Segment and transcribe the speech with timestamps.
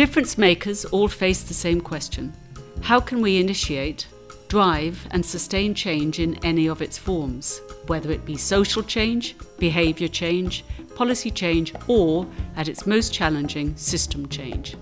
[0.00, 2.32] Difference makers all face the same question
[2.80, 4.06] How can we initiate,
[4.48, 10.08] drive, and sustain change in any of its forms, whether it be social change, behaviour
[10.08, 12.26] change, policy change, or,
[12.56, 14.74] at its most challenging, system change?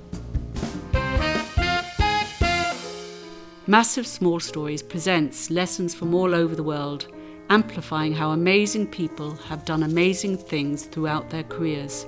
[3.66, 7.08] Massive Small Stories presents lessons from all over the world,
[7.50, 12.06] amplifying how amazing people have done amazing things throughout their careers.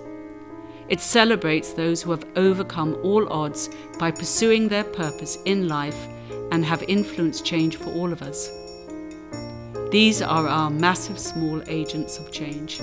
[0.90, 3.70] It celebrates those who have overcome all odds
[4.00, 6.08] by pursuing their purpose in life
[6.50, 8.50] and have influenced change for all of us.
[9.92, 12.80] These are our massive small agents of change.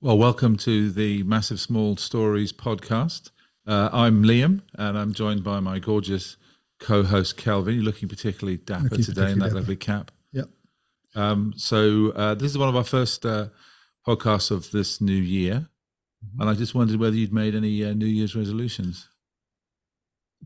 [0.00, 3.30] Well, welcome to the Massive Small Stories podcast.
[3.68, 6.36] Uh, I'm Liam, and I'm joined by my gorgeous
[6.78, 7.74] co-host Kelvin.
[7.74, 10.10] You're looking particularly dapper Looking today in that particularly lovely cap.
[10.32, 10.48] Yep.
[11.14, 13.48] Um, so uh, this is one of our first uh,
[14.06, 15.68] podcasts of this new year,
[16.26, 16.40] Mm-hmm.
[16.40, 19.06] and I just wondered whether you'd made any uh, New Year's resolutions.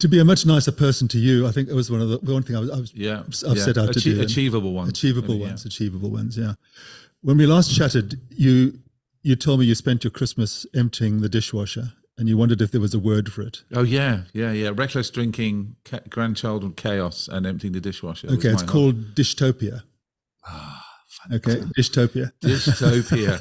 [0.01, 2.19] To be a much nicer person to you, I think it was one of the
[2.31, 3.65] one thing I was, I was Yeah, I've yeah.
[3.65, 4.21] set out to do.
[4.21, 4.91] achievable ones.
[4.91, 5.47] Achievable maybe, yeah.
[5.49, 6.37] ones, achievable ones.
[6.37, 6.55] Yeah.
[7.23, 8.81] When we last chatted, you
[9.23, 12.81] you told me you spent your Christmas emptying the dishwasher, and you wondered if there
[12.81, 13.65] was a word for it.
[13.75, 14.71] Oh yeah, yeah, yeah.
[14.73, 18.29] Reckless drinking, ca- grandchild chaos, and emptying the dishwasher.
[18.31, 19.83] Okay, it's called Dishtopia.
[20.47, 20.87] Ah,
[21.35, 22.31] Okay, Dishtopia.
[22.41, 23.41] Dystopia.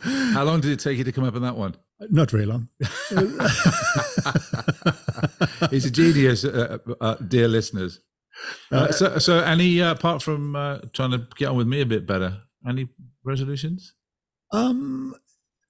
[0.34, 1.76] How long did it take you to come up with that one?
[2.10, 2.68] Not very long.
[5.70, 8.00] He's a genius, uh, uh, dear listeners.
[8.72, 11.86] Uh, so, so any uh, apart from uh, trying to get on with me a
[11.86, 12.88] bit better, any
[13.22, 13.94] resolutions?
[14.52, 15.14] Um,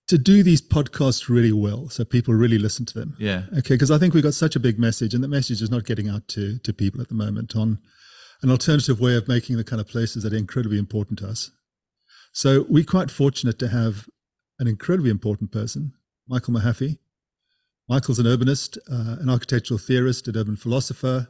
[0.09, 3.17] to do these podcasts really well, so people really listen to them.
[3.19, 5.71] Yeah, Okay, because I think we've got such a big message, and the message is
[5.71, 7.79] not getting out to to people at the moment on
[8.43, 11.51] an alternative way of making the kind of places that are incredibly important to us.
[12.33, 14.09] So we're quite fortunate to have
[14.59, 15.93] an incredibly important person,
[16.29, 16.99] Michael Mehaffy.
[17.89, 21.29] Michael's an urbanist, uh, an architectural theorist, an urban philosopher,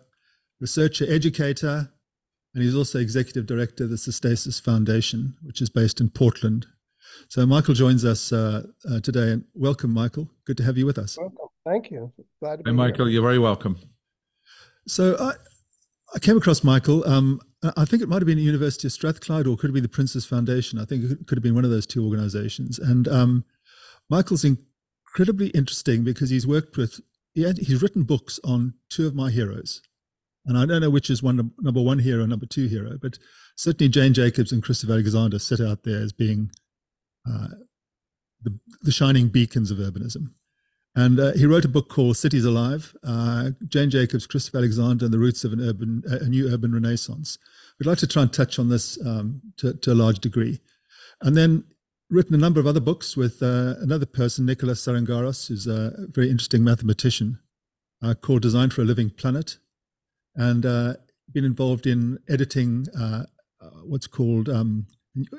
[0.61, 1.91] researcher, educator,
[2.55, 6.67] and he's also executive director of the Sustasis Foundation, which is based in Portland.
[7.29, 10.31] So Michael joins us uh, uh, today, and welcome, Michael.
[10.47, 11.17] Good to have you with us.
[11.19, 11.37] Welcome.
[11.67, 12.13] Thank you.
[12.41, 13.15] Glad to be hey, Michael, here.
[13.15, 13.79] you're very welcome.
[14.87, 15.33] So I,
[16.15, 17.07] I came across Michael.
[17.07, 19.75] Um, I- I think it might have been the University of Strathclyde or could it
[19.75, 20.79] be the Prince's Foundation.
[20.79, 22.79] I think it could have been one of those two organizations.
[22.79, 23.45] And um,
[24.09, 27.01] Michael's incredibly interesting because he's worked with,
[27.35, 29.83] he had, he's written books on two of my heroes.
[30.47, 33.19] And I don't know which is one number one hero, number two hero, but
[33.57, 36.51] certainly Jane Jacobs and Christopher Alexander sit out there as being
[37.27, 37.49] uh,
[38.43, 40.33] the, the shining beacons of urbanism.
[40.95, 45.15] And uh, he wrote a book called Cities Alive, uh, Jane Jacobs, Christopher Alexander, and
[45.15, 47.39] the Roots of an Urban, a new Urban Renaissance.
[47.79, 50.61] We'd like to try and touch on this um, to, to a large degree.
[51.21, 51.65] And then
[52.11, 56.31] written a number of other books with uh, another person, Nicholas Salingaros, who's a very
[56.31, 57.39] interesting mathematician,
[58.03, 59.59] uh, called Design for a Living Planet,
[60.35, 60.63] and
[61.33, 63.25] been involved in editing uh,
[63.85, 64.87] what's called um,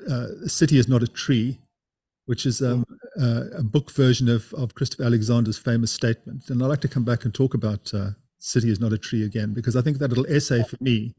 [0.10, 1.60] uh, City is Not a Tree,
[2.30, 2.86] which is um,
[3.20, 6.48] uh, a book version of, of Christopher Alexander's famous statement.
[6.50, 9.24] And I'd like to come back and talk about uh, City is Not a Tree
[9.26, 11.16] again, because I think that little essay for me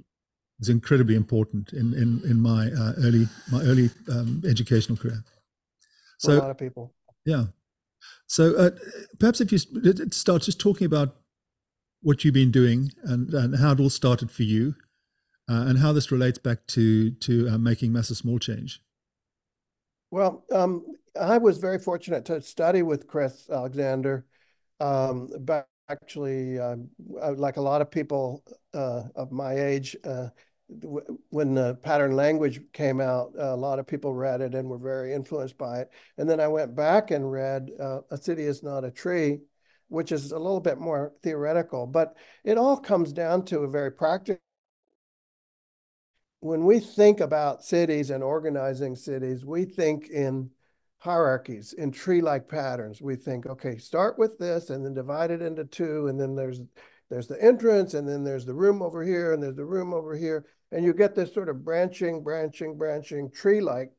[0.61, 5.25] is incredibly important in, in, in my uh, early, my early um, educational career.
[6.23, 6.95] For a So, lot of people.
[7.25, 7.47] yeah.
[8.29, 8.71] So uh,
[9.19, 9.59] perhaps if you
[10.13, 11.17] start just talking about
[12.03, 14.77] what you've been doing and, and how it all started for you
[15.51, 18.81] uh, and how this relates back to, to uh, making massive small change.
[20.11, 20.85] Well, um,
[21.21, 24.27] I was very fortunate to study with Chris Alexander.
[24.81, 25.31] Um,
[25.89, 26.89] actually, um,
[27.21, 28.43] uh, like a lot of people
[28.75, 30.29] uh, of my age, uh,
[31.31, 35.13] when the pattern language came out, a lot of people read it and were very
[35.13, 35.91] influenced by it.
[36.17, 39.41] And then I went back and read uh, A City is Not a Tree,
[39.89, 43.91] which is a little bit more theoretical, but it all comes down to a very
[43.91, 44.41] practical.
[46.41, 50.51] When we think about cities and organizing cities, we think in
[50.99, 53.01] hierarchies, in tree-like patterns.
[53.03, 56.61] We think, okay, start with this and then divide it into two, and then there's
[57.09, 60.17] there's the entrance, and then there's the room over here, and there's the room over
[60.17, 63.91] here, and you get this sort of branching, branching, branching tree-like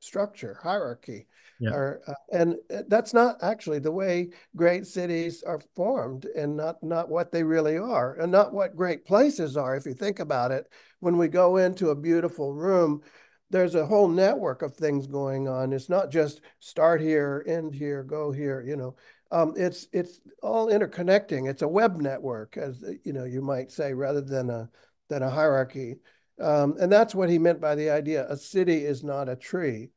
[0.00, 1.26] structure, hierarchy.
[1.64, 1.70] Yeah.
[1.70, 6.82] Or, uh, and uh, that's not actually the way great cities are formed and not,
[6.82, 9.76] not what they really are and not what great places are.
[9.76, 10.70] If you think about it,
[11.00, 13.02] when we go into a beautiful room,
[13.50, 15.72] there's a whole network of things going on.
[15.72, 18.96] It's not just start here, end here, go here, you know.
[19.30, 21.48] Um, it's it's all interconnecting.
[21.48, 24.70] It's a web network, as you know, you might say, rather than a
[25.08, 25.96] than a hierarchy.
[26.40, 29.90] Um, and that's what he meant by the idea a city is not a tree.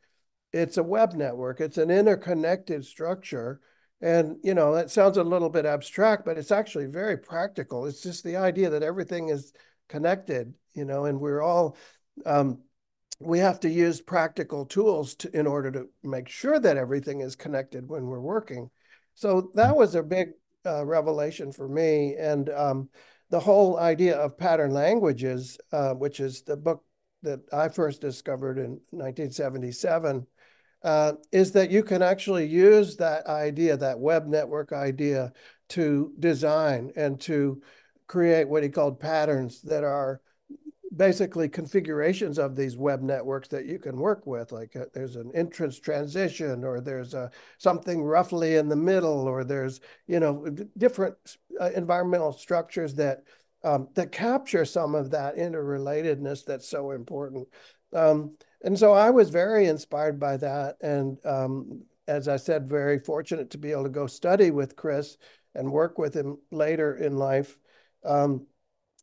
[0.53, 3.59] It's a web network, it's an interconnected structure.
[3.99, 7.85] And, you know, that sounds a little bit abstract, but it's actually very practical.
[7.85, 9.53] It's just the idea that everything is
[9.89, 11.75] connected, you know, and we're all,
[12.25, 12.59] um,
[13.19, 17.35] we have to use practical tools to, in order to make sure that everything is
[17.35, 18.69] connected when we're working.
[19.15, 20.29] So that was a big
[20.63, 22.15] uh, revelation for me.
[22.15, 22.89] And um,
[23.29, 26.83] the whole idea of pattern languages, uh, which is the book
[27.23, 30.27] that I first discovered in 1977,
[30.87, 35.33] uh, is that you can actually use that idea, that web network idea,
[35.67, 37.61] to design and to
[38.07, 40.21] create what he called patterns that are
[40.95, 44.53] basically configurations of these web networks that you can work with.
[44.53, 49.43] Like uh, there's an entrance transition, or there's a, something roughly in the middle, or
[49.43, 50.47] there's you know
[50.77, 51.15] different
[51.59, 53.23] uh, environmental structures that
[53.61, 57.45] um, that capture some of that interrelatedness that's so important.
[57.93, 62.99] Um, and so I was very inspired by that, and um, as I said, very
[62.99, 65.17] fortunate to be able to go study with Chris
[65.53, 67.57] and work with him later in life.
[68.05, 68.47] Um,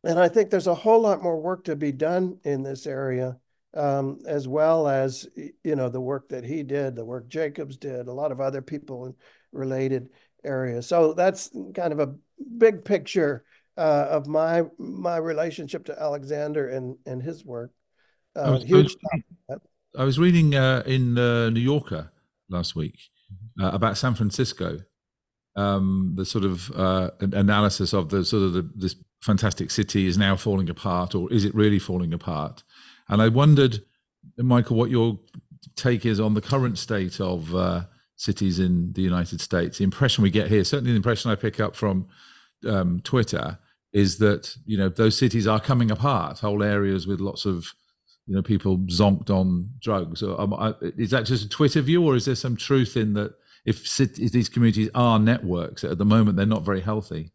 [0.03, 3.37] and I think there's a whole lot more work to be done in this area,
[3.73, 5.27] um, as well as
[5.63, 8.61] you know the work that he did, the work Jacobs did, a lot of other
[8.61, 9.15] people in
[9.51, 10.09] related
[10.43, 10.87] areas.
[10.87, 12.15] So that's kind of a
[12.57, 13.45] big picture
[13.77, 17.71] uh, of my my relationship to Alexander and and his work.
[18.35, 19.17] Uh, I, was, huge I,
[19.47, 19.59] was,
[19.97, 22.11] I was reading uh, in uh, New Yorker
[22.49, 22.99] last week
[23.61, 24.79] uh, about San Francisco,
[25.55, 30.17] um, the sort of uh, analysis of the sort of the, this fantastic city is
[30.17, 32.63] now falling apart, or is it really falling apart?
[33.07, 33.81] And I wondered,
[34.37, 35.19] Michael, what your
[35.75, 37.85] take is on the current state of uh,
[38.17, 39.77] cities in the United States.
[39.77, 42.07] The impression we get here, certainly the impression I pick up from
[42.67, 43.57] um, Twitter,
[43.93, 47.73] is that you know those cities are coming apart, whole areas with lots of
[48.27, 50.23] you know people zonked on drugs.
[50.23, 53.33] Um, is that just a Twitter view, or is there some truth in that?
[53.65, 57.31] If, if these communities are networks, at the moment they're not very healthy.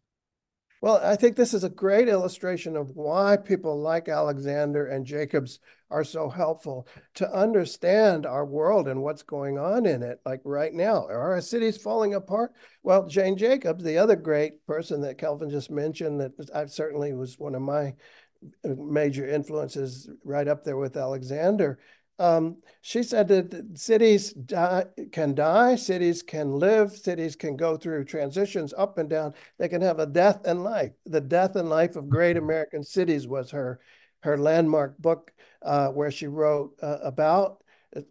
[0.81, 5.59] Well, I think this is a great illustration of why people like Alexander and Jacobs
[5.91, 10.21] are so helpful to understand our world and what's going on in it.
[10.25, 12.53] Like right now, are our cities falling apart?
[12.81, 17.37] Well, Jane Jacobs, the other great person that Kelvin just mentioned, that I certainly was
[17.37, 17.93] one of my
[18.63, 21.79] major influences right up there with Alexander.
[22.19, 28.05] Um, she said that cities die, can die, cities can live, cities can go through
[28.05, 29.33] transitions up and down.
[29.57, 30.91] They can have a death and life.
[31.05, 33.79] The death and life of great American cities was her
[34.21, 35.33] her landmark book,
[35.63, 37.63] uh, where she wrote uh, about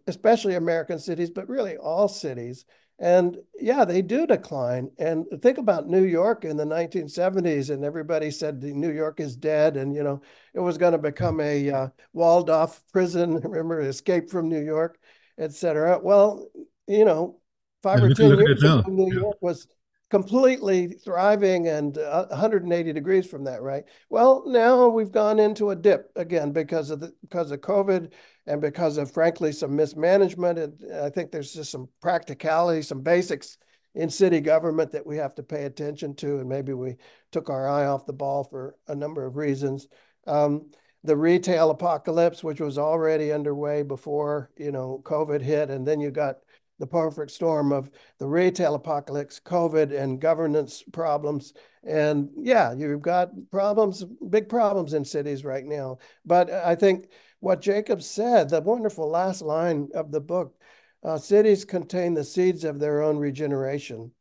[0.07, 2.65] especially American cities, but really all cities.
[3.01, 4.91] And yeah, they do decline.
[4.99, 9.75] And think about New York in the 1970s, and everybody said New York is dead,
[9.75, 10.21] and you know
[10.53, 13.39] it was going to become a uh, walled-off prison.
[13.43, 14.99] Remember, Escape from New York,
[15.39, 15.97] et cetera.
[15.97, 16.47] Well,
[16.87, 17.39] you know,
[17.81, 19.67] five yeah, or ten years ago, New York was
[20.11, 23.85] completely thriving and uh, 180 degrees from that, right?
[24.09, 28.11] Well, now we've gone into a dip again because of the because of COVID
[28.45, 30.59] and because of frankly some mismanagement.
[30.59, 33.57] And I think there's just some practicality, some basics
[33.95, 36.97] in city government that we have to pay attention to, and maybe we
[37.31, 39.87] took our eye off the ball for a number of reasons.
[40.27, 40.71] Um,
[41.05, 46.11] the retail apocalypse, which was already underway before you know COVID hit, and then you
[46.11, 46.39] got
[46.81, 51.53] the perfect storm of the retail apocalypse, COVID, and governance problems.
[51.83, 55.99] And yeah, you've got problems, big problems in cities right now.
[56.25, 57.09] But I think
[57.39, 60.59] what Jacob said, the wonderful last line of the book,
[61.03, 64.11] uh, cities contain the seeds of their own regeneration.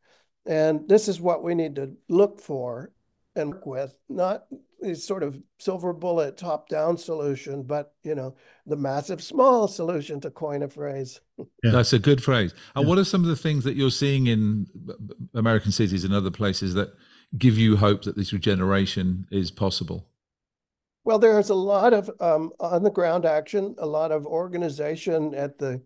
[0.44, 2.92] And this is what we need to look for
[3.36, 4.44] and work with, not
[4.80, 8.34] these sort of silver bullet top down solution, but you know,
[8.66, 11.20] the massive small solution to coin a phrase.
[11.38, 11.70] Yeah.
[11.70, 12.54] That's a good phrase.
[12.74, 14.66] And what are some of the things that you're seeing in
[15.34, 16.94] American cities and other places that
[17.38, 20.06] give you hope that this regeneration is possible?
[21.04, 25.58] Well, there's a lot of um, on the ground action, a lot of organization at
[25.58, 25.82] the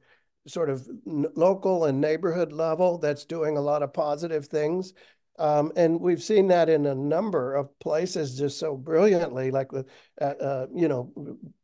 [0.47, 4.93] sort of local and neighborhood level that's doing a lot of positive things.
[5.39, 9.83] Um, and we've seen that in a number of places just so brilliantly, like uh,
[10.25, 11.13] uh, you know,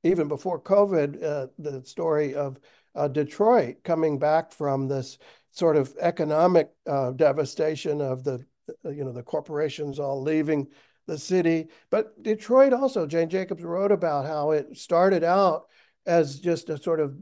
[0.02, 2.58] even before COVID, uh, the story of
[2.96, 5.18] uh, Detroit coming back from this
[5.52, 8.44] sort of economic uh, devastation of the,
[8.84, 10.66] uh, you know, the corporations all leaving
[11.06, 11.68] the city.
[11.90, 15.66] But Detroit also, Jane Jacobs wrote about how it started out
[16.06, 17.16] as just a sort of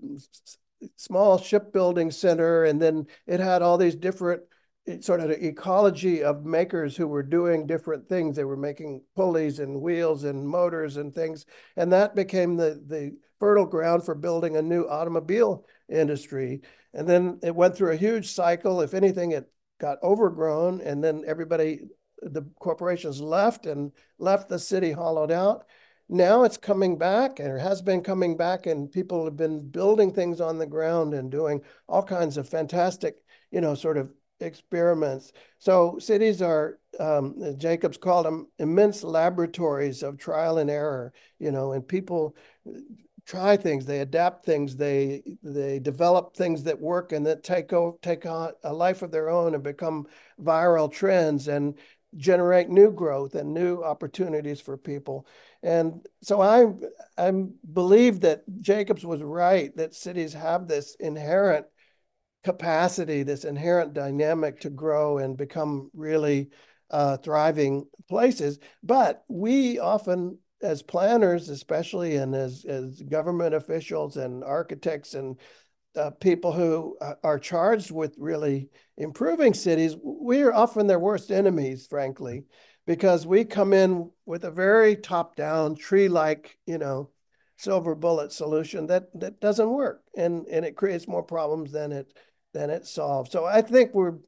[0.97, 4.43] small shipbuilding center, and then it had all these different
[5.01, 8.37] sort of ecology of makers who were doing different things.
[8.37, 13.17] They were making pulleys and wheels and motors and things, and that became the the
[13.39, 16.61] fertile ground for building a new automobile industry.
[16.93, 18.81] And then it went through a huge cycle.
[18.81, 21.81] If anything, it got overgrown, and then everybody,
[22.23, 25.67] the corporations left and left the city hollowed out.
[26.09, 30.13] Now it's coming back, and it has been coming back, and people have been building
[30.13, 33.17] things on the ground and doing all kinds of fantastic,
[33.51, 35.33] you know, sort of experiments.
[35.59, 41.73] So cities are, um, Jacobs called them immense laboratories of trial and error, you know,
[41.73, 42.37] and people
[43.27, 47.99] try things, they adapt things, they they develop things that work and that take o-
[48.01, 50.07] take on a life of their own and become
[50.41, 51.79] viral trends and
[52.17, 55.27] generate new growth and new opportunities for people.
[55.63, 56.73] And so I
[57.19, 61.67] I believe that Jacobs was right that cities have this inherent
[62.49, 66.49] capacity, this inherent dynamic to grow and become really
[66.91, 68.59] uh, thriving places.
[68.83, 75.39] But we often, as planners, especially, and as, as government officials and architects and
[75.95, 81.31] uh, people who uh, are charged with really improving cities, we are often their worst
[81.31, 82.45] enemies, frankly,
[82.87, 87.11] because we come in with a very top-down, tree-like, you know,
[87.59, 92.07] silver bullet solution that that doesn't work, and and it creates more problems than it
[92.55, 93.33] than it solved.
[93.33, 94.19] So I think we're,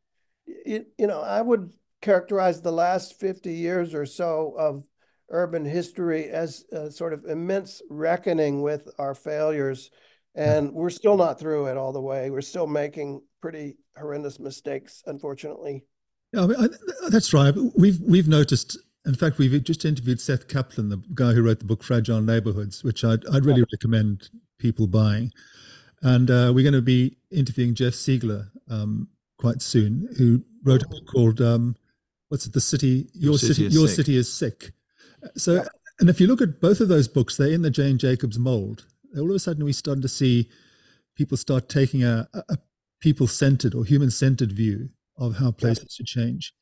[0.46, 4.84] you, you know, I would characterize the last 50 years or so of
[5.28, 9.90] urban history as a sort of immense reckoning with our failures.
[10.34, 12.30] And we're still not through it all the way.
[12.30, 15.84] We're still making pretty horrendous mistakes, unfortunately.
[16.32, 17.54] Yeah, I mean, I, that's right.
[17.76, 18.78] We've we've noticed.
[19.06, 22.84] In fact, we've just interviewed Seth Kaplan, the guy who wrote the book Fragile Neighborhoods,
[22.84, 25.32] which I'd, I'd really recommend people buying.
[26.02, 30.88] And uh, we're going to be interviewing Jeff Siegler um, quite soon, who wrote a
[30.88, 31.76] book called um,
[32.28, 32.52] "What's it?
[32.52, 33.96] The City Your, Your City, city Your sick.
[33.96, 34.72] City is Sick."
[35.36, 35.64] So,
[35.98, 38.86] and if you look at both of those books, they're in the Jane Jacobs mold.
[39.16, 40.48] All of a sudden, we start to see
[41.16, 42.56] people start taking a, a
[43.00, 44.88] people-centered or human-centered view
[45.18, 45.96] of how places yeah.
[45.96, 46.54] should change.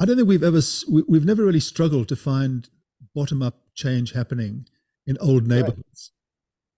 [0.00, 0.60] I don't think we've ever
[1.08, 2.68] we've never really struggled to find
[3.14, 4.66] bottom-up change happening
[5.06, 6.12] in old neighborhoods.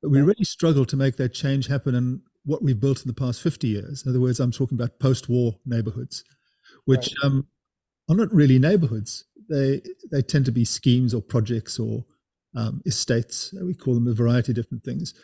[0.03, 3.15] But we really struggle to make that change happen in what we've built in the
[3.15, 4.03] past 50 years.
[4.05, 6.25] In other words, I'm talking about post war neighborhoods,
[6.87, 7.27] which right.
[7.27, 7.47] um,
[8.11, 9.25] are not really neighborhoods.
[9.49, 9.81] They,
[10.11, 12.05] they tend to be schemes or projects or
[12.57, 13.55] um, estates.
[13.63, 15.15] We call them a variety of different things.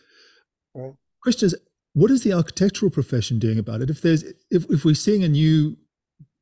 [0.75, 0.95] Right.
[1.23, 1.57] Question is,
[1.95, 3.91] what is the architectural profession doing about it?
[3.91, 5.77] If there's, if, if we're seeing a new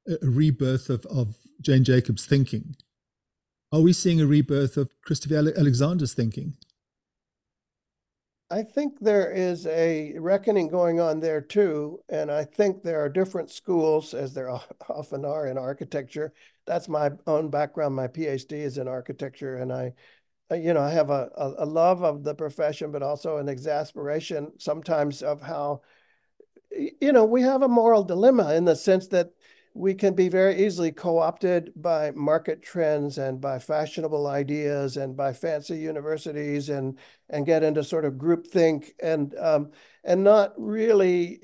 [0.09, 2.77] a rebirth of, of Jane Jacobs' thinking,
[3.73, 6.55] are we seeing a rebirth of Christopher Alexander's thinking?
[8.51, 12.01] I think there is a reckoning going on there too.
[12.09, 14.51] And I think there are different schools, as there
[14.89, 16.33] often are in architecture.
[16.65, 17.97] That's my own background.
[17.97, 19.57] My PhD is in architecture.
[19.57, 19.95] And I,
[20.51, 24.53] uh, you know, I have a, a love of the profession, but also an exasperation
[24.59, 25.83] sometimes of how,
[26.71, 29.33] you know, we have a moral dilemma in the sense that
[29.77, 35.33] we can be very easily co-opted by market trends and by fashionable ideas and by
[35.35, 39.71] fancy universities and and get into sort of groupthink and um,
[40.03, 41.41] and not really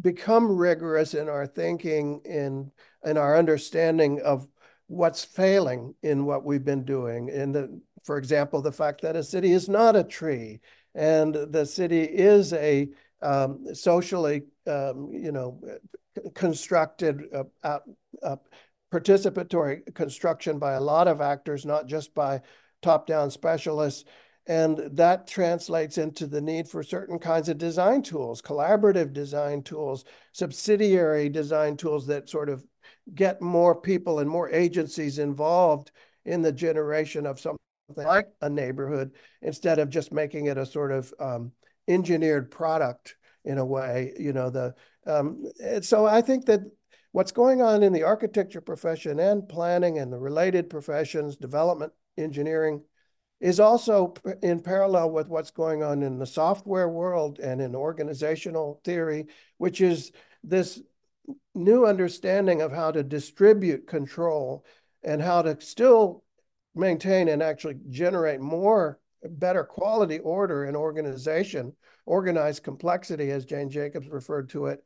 [0.00, 2.70] become rigorous in our thinking in
[3.04, 4.46] in our understanding of
[4.86, 7.28] what's failing in what we've been doing.
[7.30, 10.60] In the for example the fact that a city is not a tree
[10.94, 12.88] and the city is a
[13.22, 15.60] um, socially um, you know
[16.34, 17.78] constructed uh, uh,
[18.22, 18.36] uh,
[18.92, 22.42] participatory construction by a lot of actors, not just by
[22.82, 24.04] top-down specialists.
[24.46, 30.04] And that translates into the need for certain kinds of design tools, collaborative design tools,
[30.32, 32.64] subsidiary design tools that sort of
[33.14, 35.92] get more people and more agencies involved
[36.24, 37.58] in the generation of something
[37.96, 39.12] like a neighborhood
[39.42, 41.52] instead of just making it a sort of um,
[41.88, 44.12] engineered product in a way.
[44.18, 44.74] You know, the
[45.06, 45.44] um,
[45.82, 46.60] so I think that
[47.12, 52.82] what's going on in the architecture profession and planning and the related professions, development, engineering,
[53.40, 58.80] is also in parallel with what's going on in the software world and in organizational
[58.84, 59.26] theory,
[59.58, 60.12] which is
[60.44, 60.80] this
[61.54, 64.64] new understanding of how to distribute control
[65.02, 66.22] and how to still
[66.74, 71.74] maintain and actually generate more better quality order and organization
[72.06, 74.84] organized complexity, as Jane Jacobs referred to it,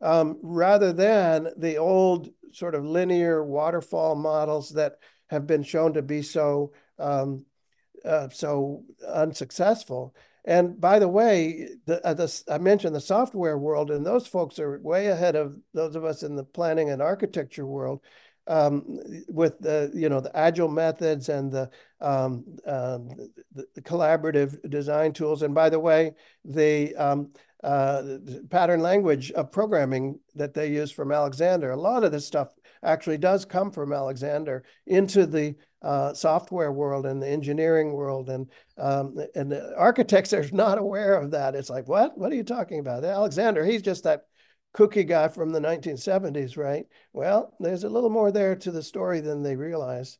[0.00, 4.94] um, rather than the old sort of linear waterfall models that
[5.28, 7.44] have been shown to be so um,
[8.04, 10.14] uh, so unsuccessful.
[10.44, 14.58] And by the way, the, uh, the, I mentioned the software world, and those folks
[14.58, 18.00] are way ahead of those of us in the planning and architecture world
[18.46, 21.70] um, with the you know the agile methods and the,
[22.00, 23.08] um, um,
[23.54, 25.42] the, the collaborative design tools.
[25.42, 27.30] And by the way, the, um,
[27.62, 28.18] uh,
[28.50, 32.48] pattern language of programming that they use from Alexander, a lot of this stuff
[32.82, 38.48] actually does come from Alexander into the uh, software world and the engineering world, and
[38.78, 41.54] um, and the architects are not aware of that.
[41.54, 42.16] It's like, what?
[42.18, 43.04] What are you talking about?
[43.04, 44.26] Alexander, he's just that
[44.72, 46.86] cookie guy from the 1970s, right?
[47.12, 50.18] Well, there's a little more there to the story than they realize.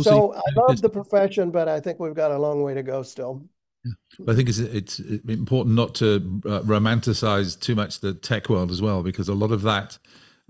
[0.00, 3.02] so I love the profession, but I think we've got a long way to go
[3.02, 3.44] still.
[3.84, 4.26] Yeah.
[4.28, 8.80] I think it's it's important not to uh, romanticize too much the tech world as
[8.80, 9.98] well, because a lot of that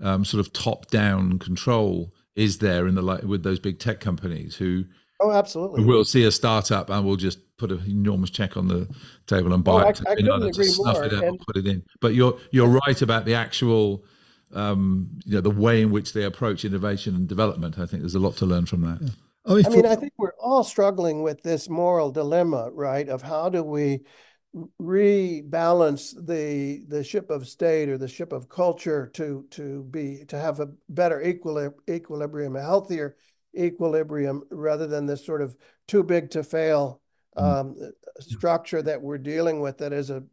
[0.01, 4.83] um, sort of top-down control is there in the with those big tech companies who
[5.19, 8.87] oh absolutely We'll see a startup and we'll just put an enormous check on the
[9.27, 11.03] table and buy oh, it I, I couldn't agree more.
[11.03, 14.03] it out and, put it in but you're you're right about the actual
[14.53, 18.15] um, you know the way in which they approach innovation and development i think there's
[18.15, 19.09] a lot to learn from that yeah.
[19.45, 23.09] I mean, I mean, I think we're all struggling with this moral dilemma, right?
[23.09, 23.99] Of how do we
[24.79, 30.39] rebalance the the ship of state or the ship of culture to to be to
[30.39, 33.17] have a better equilib- equilibrium, a healthier
[33.55, 35.55] equilibrium, rather than this sort of
[35.87, 37.01] too big to fail
[37.37, 37.43] mm.
[37.43, 37.75] um,
[38.19, 39.77] structure that we're dealing with.
[39.79, 40.23] That is a,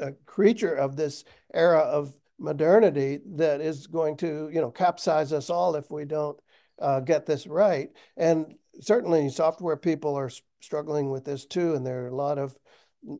[0.00, 5.50] a creature of this era of modernity that is going to you know capsize us
[5.50, 6.38] all if we don't
[6.80, 7.90] uh, get this right.
[8.16, 10.30] And certainly, software people are
[10.60, 12.56] struggling with this too, and there are a lot of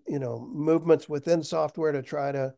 [0.06, 2.54] you know movements within software to try to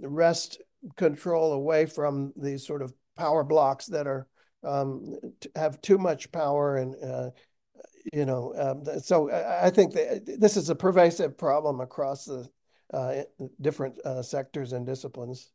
[0.00, 0.60] wrest
[0.96, 4.26] control away from these sort of power blocks that are
[4.64, 5.18] um,
[5.56, 7.30] have too much power and uh,
[8.12, 12.48] you know um, so I, I think that this is a pervasive problem across the
[12.92, 13.22] uh,
[13.60, 15.50] different uh, sectors and disciplines.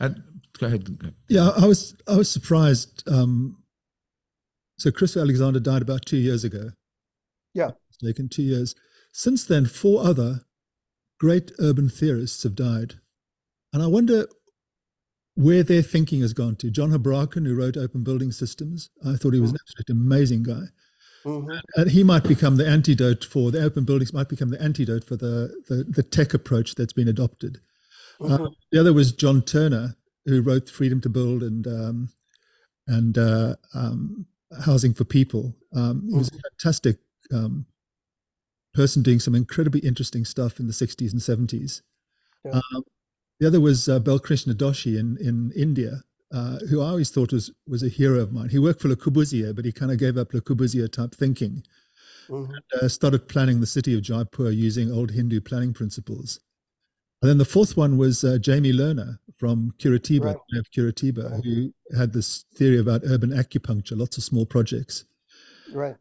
[0.00, 0.22] And
[0.58, 1.14] go ahead.
[1.28, 3.08] Yeah, I was I was surprised.
[3.08, 3.62] Um,
[4.78, 6.70] so Chris Alexander died about two years ago.
[7.54, 7.70] Yeah,
[8.02, 8.74] taken two years.
[9.12, 10.42] Since then, four other
[11.22, 12.94] great urban theorists have died.
[13.72, 14.26] And I wonder
[15.34, 16.70] where their thinking has gone to.
[16.70, 19.80] John Habraken, who wrote Open Building Systems, I thought he was an mm-hmm.
[19.80, 20.64] absolutely amazing guy.
[21.24, 21.56] Mm-hmm.
[21.76, 25.16] And he might become the antidote for the open buildings, might become the antidote for
[25.16, 27.60] the, the, the tech approach that's been adopted.
[28.20, 28.44] Uh, mm-hmm.
[28.44, 32.08] Uh, the other was John Turner, who wrote Freedom to Build and um,
[32.88, 34.26] and uh, um,
[34.64, 35.54] Housing for People.
[35.74, 36.40] Um, he was a mm-hmm.
[36.50, 36.98] fantastic
[37.32, 37.66] um,
[38.74, 41.82] person doing some incredibly interesting stuff in the 60s and 70s.
[42.44, 42.60] Yeah.
[43.42, 47.50] The other was uh, Balkrishna Doshi in, in India, uh, who I always thought was,
[47.66, 48.50] was a hero of mine.
[48.50, 51.64] He worked for Le Corbusier, but he kind of gave up Le Corbusier type thinking.
[52.28, 52.52] Mm-hmm.
[52.52, 56.38] And, uh, started planning the city of Jaipur using old Hindu planning principles.
[57.20, 60.36] And then the fourth one was uh, Jaime Lerner from Curitiba, right.
[60.60, 61.44] of Curitiba, right.
[61.44, 65.04] who had this theory about urban acupuncture, lots of small projects.
[65.72, 65.96] Right.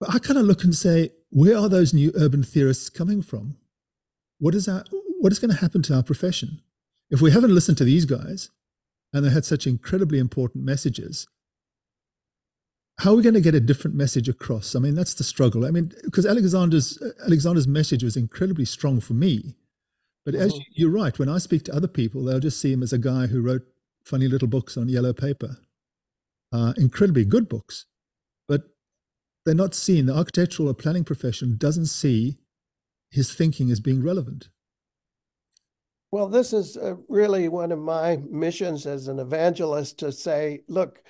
[0.00, 3.58] But I kind of look and say, where are those new urban theorists coming from?
[4.38, 4.88] What is that?
[5.24, 6.60] What is going to happen to our profession
[7.08, 8.50] if we haven't listened to these guys
[9.10, 11.26] and they had such incredibly important messages?
[12.98, 14.76] How are we going to get a different message across?
[14.76, 15.64] I mean, that's the struggle.
[15.64, 19.54] I mean, because Alexander's Alexander's message was incredibly strong for me,
[20.26, 20.72] but as mm-hmm.
[20.72, 23.26] you're right, when I speak to other people, they'll just see him as a guy
[23.26, 23.62] who wrote
[24.04, 25.56] funny little books on yellow paper,
[26.52, 27.86] uh, incredibly good books,
[28.46, 28.74] but
[29.46, 32.36] they're not seen, the architectural or planning profession doesn't see
[33.10, 34.50] his thinking as being relevant.
[36.14, 41.02] Well, this is uh, really one of my missions as an evangelist to say, look,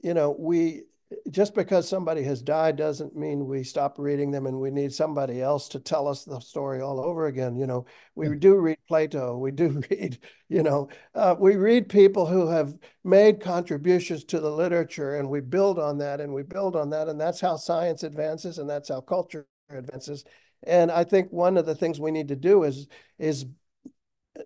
[0.00, 0.82] you know, we
[1.28, 5.42] just because somebody has died doesn't mean we stop reading them and we need somebody
[5.42, 7.56] else to tell us the story all over again.
[7.56, 8.34] You know, we yeah.
[8.38, 13.40] do read Plato, we do read, you know, uh, we read people who have made
[13.40, 17.08] contributions to the literature and we build on that and we build on that.
[17.08, 20.22] And that's how science advances and that's how culture advances.
[20.62, 22.86] And I think one of the things we need to do is,
[23.18, 23.46] is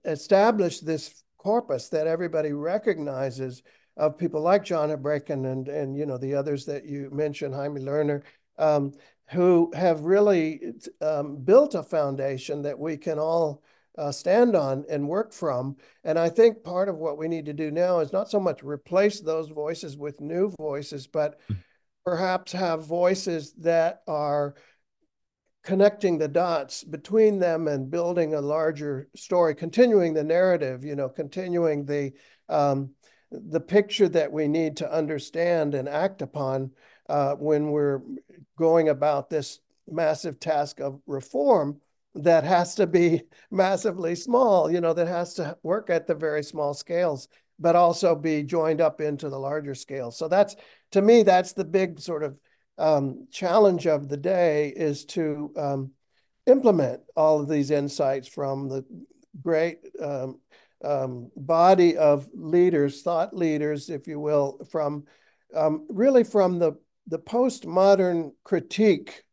[0.05, 3.63] establish this corpus that everybody recognizes
[3.97, 7.81] of people like John Habraken and and you know the others that you mentioned, Jaime
[7.81, 8.23] Lerner,
[8.59, 8.93] um,
[9.31, 10.61] who have really
[11.01, 13.63] um, built a foundation that we can all
[13.99, 15.77] uh, stand on and work from.
[16.05, 18.63] And I think part of what we need to do now is not so much
[18.63, 21.55] replace those voices with new voices, but hmm.
[22.05, 24.55] perhaps have voices that are
[25.69, 31.11] connecting the dots between them and building a larger story, continuing the narrative, you know,
[31.11, 32.11] continuing the
[32.49, 32.89] um,
[33.31, 36.71] the picture that we need to understand and act upon
[37.11, 38.01] uh, when we're
[38.57, 41.79] going about this massive task of reform
[42.15, 46.43] that has to be massively small, you know, that has to work at the very
[46.43, 47.29] small scales,
[47.59, 50.11] but also be joined up into the larger scale.
[50.13, 50.57] So that's,
[50.93, 52.39] to me, that's the big sort of
[52.79, 55.91] um, challenge of the day is to um,
[56.47, 58.85] implement all of these insights from the
[59.43, 60.41] great um,
[60.85, 65.05] um body of leaders, thought leaders, if you will, from
[65.55, 66.73] um, really from the,
[67.09, 69.25] the postmodern critique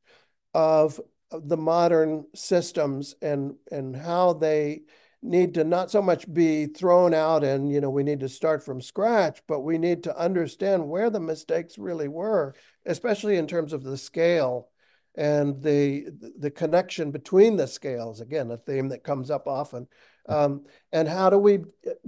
[0.54, 1.00] of
[1.32, 4.82] the modern systems and and how they
[5.26, 8.64] need to not so much be thrown out and you know we need to start
[8.64, 12.54] from scratch but we need to understand where the mistakes really were
[12.86, 14.70] especially in terms of the scale
[15.18, 16.08] and the
[16.38, 18.22] the connection between the scales.
[18.22, 19.88] Again a theme that comes up often.
[20.28, 21.60] Um, and how do we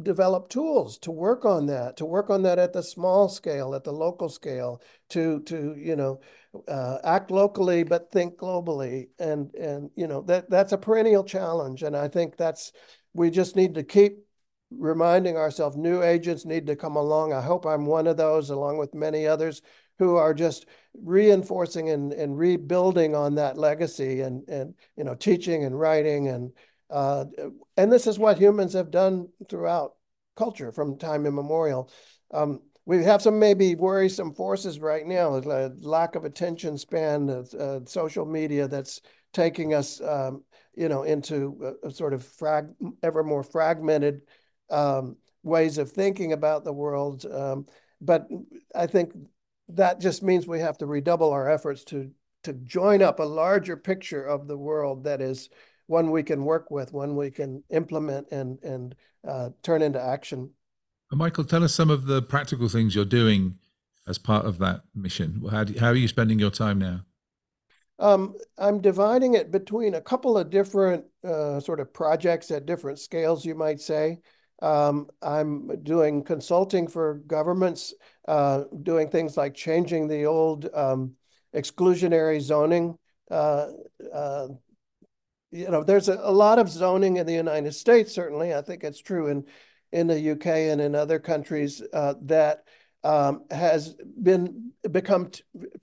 [0.02, 3.84] develop tools to work on that, to work on that at the small scale, at
[3.84, 6.20] the local scale, to to you know
[6.68, 11.84] uh, act locally but think globally, and and you know that that's a perennial challenge,
[11.84, 12.72] and I think that's
[13.18, 14.20] we just need to keep
[14.70, 17.34] reminding ourselves new agents need to come along.
[17.34, 19.62] I hope I'm one of those, along with many others
[19.98, 20.68] who are just
[21.02, 26.52] reinforcing and, and rebuilding on that legacy and and you know teaching and writing and
[26.90, 27.26] uh,
[27.76, 29.96] and this is what humans have done throughout
[30.36, 31.92] culture from time immemorial.
[32.32, 37.80] Um, we have some maybe worrisome forces right now, a lack of attention span, uh,
[37.86, 39.02] social media that's
[39.34, 40.44] taking us, um,
[40.78, 42.68] you know, into a, a sort of frag
[43.02, 44.22] ever more fragmented
[44.70, 47.26] um, ways of thinking about the world.
[47.26, 47.66] Um,
[48.00, 48.28] but
[48.76, 49.12] I think
[49.70, 52.12] that just means we have to redouble our efforts to
[52.44, 55.50] to join up a larger picture of the world that is
[55.88, 58.96] one we can work with, one we can implement and and
[59.28, 60.52] uh, turn into action.
[61.12, 63.58] Michael, tell us some of the practical things you're doing
[64.08, 65.44] as part of that mission.
[65.50, 67.02] How, do, how are you spending your time now?
[68.00, 73.00] Um, I'm dividing it between a couple of different uh, sort of projects at different
[73.00, 74.20] scales, you might say.
[74.62, 77.94] Um, I'm doing consulting for governments,
[78.28, 81.14] uh, doing things like changing the old um,
[81.56, 82.98] exclusionary zoning
[83.30, 83.68] uh,
[84.14, 84.48] uh
[85.52, 88.54] you know, there's a, a lot of zoning in the United States, certainly.
[88.54, 89.46] I think it's true in,
[89.92, 92.64] in the UK and in other countries uh, that
[93.04, 95.32] um, has been become,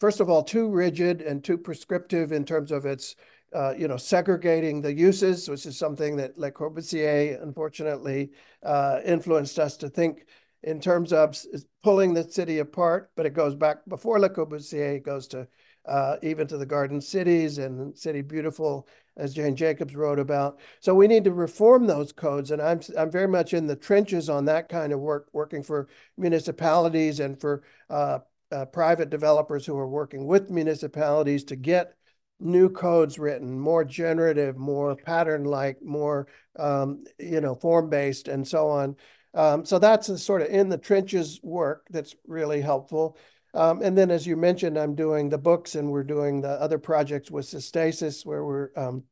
[0.00, 3.16] first of all, too rigid and too prescriptive in terms of its,
[3.55, 8.31] uh, you know, segregating the uses, which is something that Le Corbusier, unfortunately,
[8.62, 10.27] uh, influenced us to think
[10.62, 11.37] in terms of
[11.83, 13.11] pulling the city apart.
[13.16, 15.46] But it goes back before Le Corbusier, goes to
[15.86, 20.58] uh, even to the garden cities and City Beautiful as Jane Jacobs wrote about.
[20.80, 22.50] So we need to reform those codes.
[22.50, 25.88] And I'm, I'm very much in the trenches on that kind of work, working for
[26.16, 28.20] municipalities and for uh,
[28.50, 31.94] uh, private developers who are working with municipalities to get
[32.40, 36.26] new codes written, more generative, more pattern-like, more,
[36.58, 38.96] um, you know, form-based and so on.
[39.32, 43.16] Um, so that's a sort of in the trenches work that's really helpful.
[43.54, 46.78] Um, and then, as you mentioned, I'm doing the books and we're doing the other
[46.78, 49.04] projects with Sustasis, where we're um,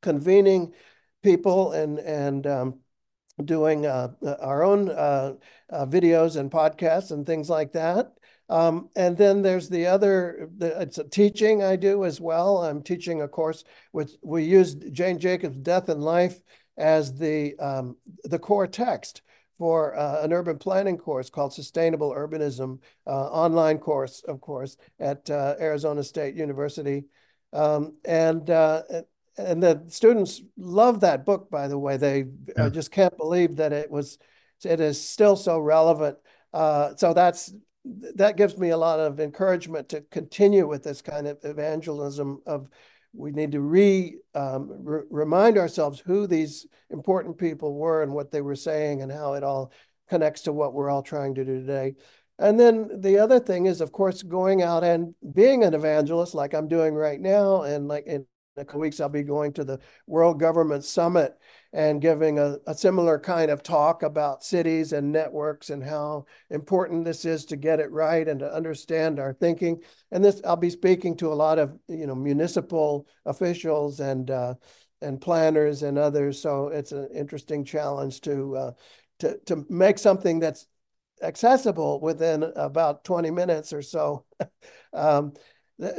[0.00, 0.72] convening
[1.22, 2.78] people and and um,
[3.44, 5.34] doing uh, uh, our own uh,
[5.70, 8.12] uh, videos and podcasts and things like that.
[8.48, 12.58] Um, and then there's the other, the, it's a teaching I do as well.
[12.58, 16.38] I'm teaching a course which we use Jane Jacobs' Death and Life
[16.76, 19.22] as the um, the core text
[19.58, 25.28] for uh, an urban planning course called Sustainable Urbanism, uh, online course, of course, at
[25.30, 27.04] uh, Arizona State University.
[27.52, 28.82] Um, and uh,
[29.36, 31.96] and the students love that book, by the way.
[31.96, 32.24] They
[32.56, 32.68] yeah.
[32.68, 34.18] just can't believe that it was,
[34.64, 36.18] it is still so relevant.
[36.52, 37.52] Uh, so that's
[37.84, 42.68] that gives me a lot of encouragement to continue with this kind of evangelism of
[43.14, 48.30] we need to re, um, re, remind ourselves who these important people were and what
[48.30, 49.72] they were saying and how it all
[50.08, 51.94] connects to what we're all trying to do today.
[52.38, 56.54] And then the other thing is, of course, going out and being an evangelist like
[56.54, 57.62] I'm doing right now.
[57.62, 61.38] And like in a couple weeks, I'll be going to the World Government Summit
[61.72, 67.04] and giving a, a, similar kind of talk about cities and networks and how important
[67.04, 69.80] this is to get it right and to understand our thinking.
[70.10, 74.54] And this, I'll be speaking to a lot of you know municipal officials and uh,
[75.00, 76.40] and planners and others.
[76.40, 78.72] So it's an interesting challenge to uh,
[79.20, 80.66] to to make something that's
[81.22, 84.26] accessible within about 20 minutes or so.
[84.92, 85.32] um,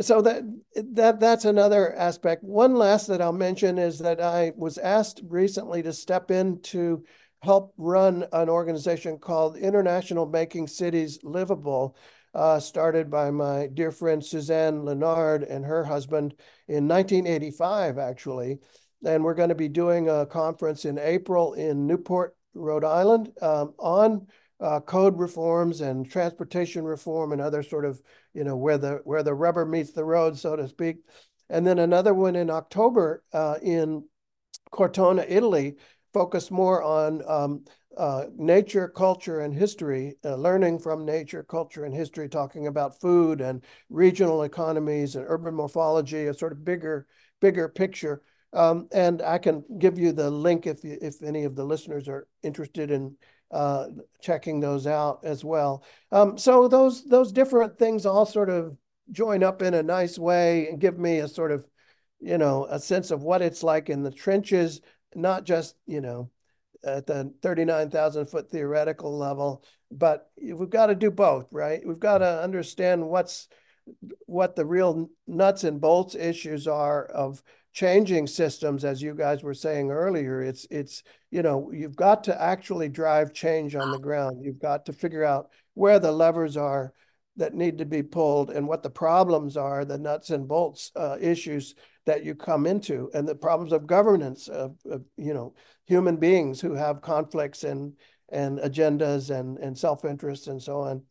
[0.01, 0.43] so that
[0.75, 2.43] that that's another aspect.
[2.43, 7.03] One last that I'll mention is that I was asked recently to step in to
[7.41, 11.97] help run an organization called International Making Cities Livable,
[12.33, 16.35] uh, started by my dear friend Suzanne Lennard and her husband
[16.67, 18.59] in 1985, actually.
[19.05, 23.73] and we're going to be doing a conference in April in Newport, Rhode Island, um,
[23.77, 24.27] on
[24.59, 28.01] uh, code reforms and transportation reform and other sort of,
[28.33, 30.97] you know, where the where the rubber meets the road, so to speak.
[31.49, 34.05] And then another one in October uh, in
[34.71, 35.75] Cortona, Italy,
[36.13, 37.65] focused more on um,
[37.97, 43.41] uh, nature, culture, and history, uh, learning from nature, culture, and history, talking about food
[43.41, 47.05] and regional economies and urban morphology, a sort of bigger,
[47.39, 48.21] bigger picture.
[48.53, 52.07] Um, and I can give you the link if you, if any of the listeners
[52.07, 53.15] are interested in
[53.53, 53.87] uh,
[54.21, 55.83] checking those out as well.
[56.11, 58.75] Um, so those those different things all sort of
[59.11, 61.65] join up in a nice way and give me a sort of,
[62.19, 64.81] you know, a sense of what it's like in the trenches,
[65.15, 66.29] not just you know
[66.83, 71.81] at the 39,000 foot theoretical level, but we've got to do both, right?
[71.85, 73.47] We've got to understand what's
[74.25, 79.53] what the real nuts and bolts issues are of changing systems as you guys were
[79.53, 84.43] saying earlier it's it's you know you've got to actually drive change on the ground.
[84.43, 86.93] You've got to figure out where the levers are
[87.35, 91.17] that need to be pulled and what the problems are the nuts and bolts uh,
[91.19, 91.73] issues
[92.05, 95.55] that you come into and the problems of governance of, of, you know
[95.85, 97.93] human beings who have conflicts and
[98.29, 101.01] and agendas and and self-interest and so on.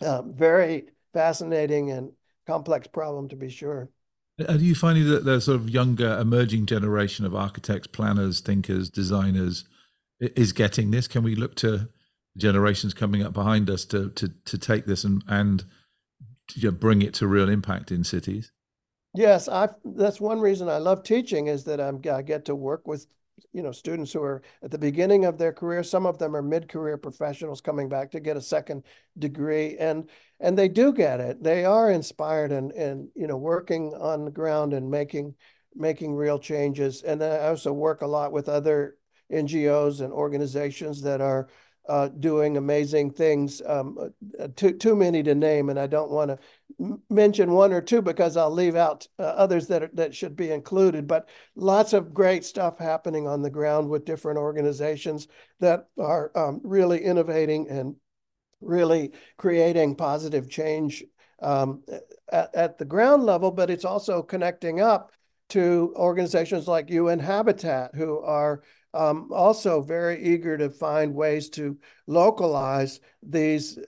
[0.00, 2.10] Uh, very fascinating and
[2.44, 3.88] complex problem to be sure
[4.48, 8.88] Uh, are you finding that the sort of younger emerging generation of architects planners thinkers
[8.88, 9.64] designers
[10.20, 11.08] is getting this?
[11.08, 11.88] Can we look to
[12.36, 15.64] generations coming up behind us to to to take this and and
[16.54, 18.52] you know, bring it to real impact in cities?
[19.14, 22.86] Yes, I that's one reason I love teaching is that I'm I get to work
[22.86, 23.06] with
[23.52, 26.42] you know students who are at the beginning of their career some of them are
[26.42, 28.82] mid-career professionals coming back to get a second
[29.18, 30.08] degree and
[30.42, 31.42] and they do get it.
[31.42, 35.34] They are inspired and and you know working on the ground and making
[35.74, 37.02] making real changes.
[37.02, 38.96] And i also work a lot with other
[39.32, 41.48] ngos and organizations that are
[41.88, 43.60] uh, doing amazing things.
[43.66, 47.80] Um, uh, too too many to name, and I don't want to mention one or
[47.80, 51.06] two because I'll leave out uh, others that are, that should be included.
[51.06, 55.28] But lots of great stuff happening on the ground with different organizations
[55.60, 57.96] that are um, really innovating and
[58.60, 61.04] really creating positive change
[61.40, 61.82] um,
[62.30, 63.50] at, at the ground level.
[63.50, 65.12] But it's also connecting up
[65.50, 68.62] to organizations like UN Habitat, who are
[68.94, 73.78] um, also very eager to find ways to localize these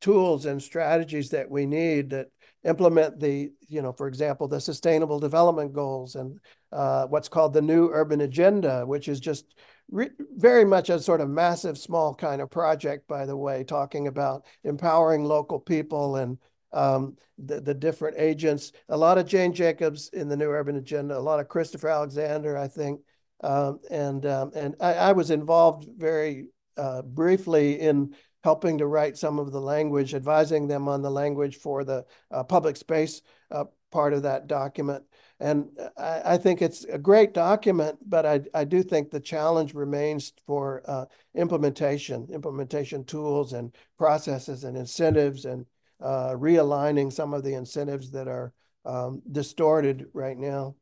[0.00, 2.28] tools and strategies that we need that
[2.64, 6.38] implement the, you know, for example, the sustainable development goals and
[6.70, 9.54] uh, what's called the new urban agenda, which is just
[9.90, 14.44] very much a sort of massive, small kind of project, by the way, talking about
[14.64, 16.38] empowering local people and
[16.72, 18.72] um, the, the different agents.
[18.88, 22.56] A lot of Jane Jacobs in the new urban agenda, a lot of Christopher Alexander,
[22.56, 23.00] I think,
[23.42, 29.16] um, and um, and I, I, was involved very uh, briefly in helping to write
[29.16, 33.64] some of the language, advising them on the language for the uh, public space uh,
[33.90, 35.04] part of that document.
[35.38, 39.74] And I, I, think it's a great document, but I, I do think the challenge
[39.74, 45.66] remains for uh, implementation, implementation tools and processes and incentives and
[46.00, 48.52] uh, realigning some of the incentives that are
[48.84, 50.74] um, distorted right now.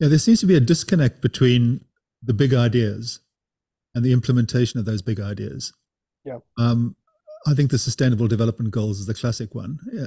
[0.00, 1.84] Yeah, there seems to be a disconnect between
[2.22, 3.20] the big ideas
[3.94, 5.72] and the implementation of those big ideas.
[6.24, 6.38] Yeah.
[6.58, 6.96] Um,
[7.46, 9.78] I think the Sustainable Development Goals is the classic one.
[9.92, 10.06] Yeah.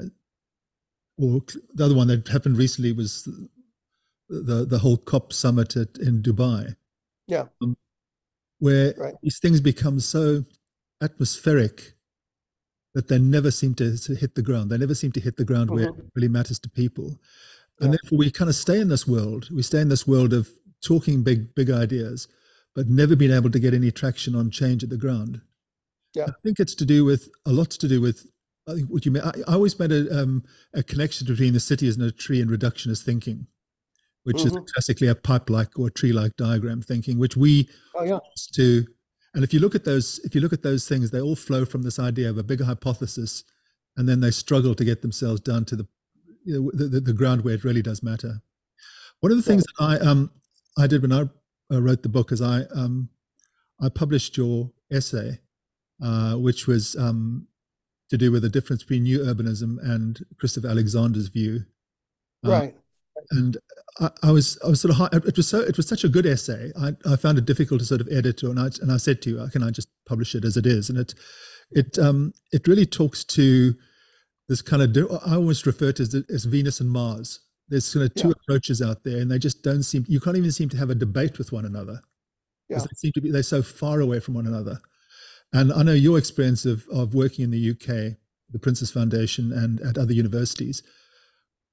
[1.17, 1.41] Or
[1.73, 3.27] the other one that happened recently was
[4.29, 6.75] the the whole COP summit at, in Dubai.
[7.27, 7.45] Yeah.
[7.61, 7.75] Um,
[8.59, 9.15] where right.
[9.23, 10.45] these things become so
[11.01, 11.93] atmospheric
[12.93, 14.69] that they never seem to, to, hit the ground.
[14.69, 15.75] They never seem to hit the ground mm-hmm.
[15.75, 17.19] where it really matters to people
[17.81, 20.49] and therefore we kind of stay in this world we stay in this world of
[20.81, 22.27] talking big big ideas
[22.75, 25.41] but never being able to get any traction on change at the ground
[26.13, 28.25] yeah i think it's to do with a lot to do with
[28.69, 29.23] I think what you mean.
[29.23, 32.49] I, I always made a, um, a connection between the city as a tree and
[32.49, 33.47] reductionist thinking,
[34.23, 34.57] which mm-hmm.
[34.57, 38.19] is classically a pipe-like or tree-like diagram thinking, which we oh, yeah.
[38.53, 38.85] to.
[39.33, 41.65] And if you look at those, if you look at those things, they all flow
[41.65, 43.43] from this idea of a bigger hypothesis,
[43.97, 45.87] and then they struggle to get themselves down to the
[46.49, 48.41] you know, the, the, the, ground where it really does matter.
[49.19, 50.31] One of the things that I um
[50.77, 51.25] I did when I
[51.69, 53.09] wrote the book is I um
[53.81, 55.39] I published your essay,
[56.03, 57.47] uh, which was um,
[58.09, 61.61] to do with the difference between new urbanism and Christopher Alexander's view.
[62.45, 62.75] Uh, right.
[63.31, 63.57] And
[63.99, 66.09] I, I, was I was sort of high, it was so it was such a
[66.09, 66.71] good essay.
[66.79, 69.29] I, I found it difficult to sort of edit, and I and I said to
[69.29, 70.89] you, can I just publish it as it is?
[70.89, 71.13] And it
[71.71, 73.75] it um it really talks to
[74.49, 78.13] this kind of I always refer to as, as Venus and Mars, There's kind of
[78.15, 78.33] two yeah.
[78.41, 80.03] approaches out there, and they just don't seem.
[80.09, 82.01] You can't even seem to have a debate with one another.
[82.67, 82.79] Yeah.
[82.79, 83.31] They seem to be.
[83.31, 84.81] They're so far away from one another.
[85.53, 88.17] And I know your experience of of working in the UK,
[88.49, 90.81] the Prince's Foundation, and at other universities.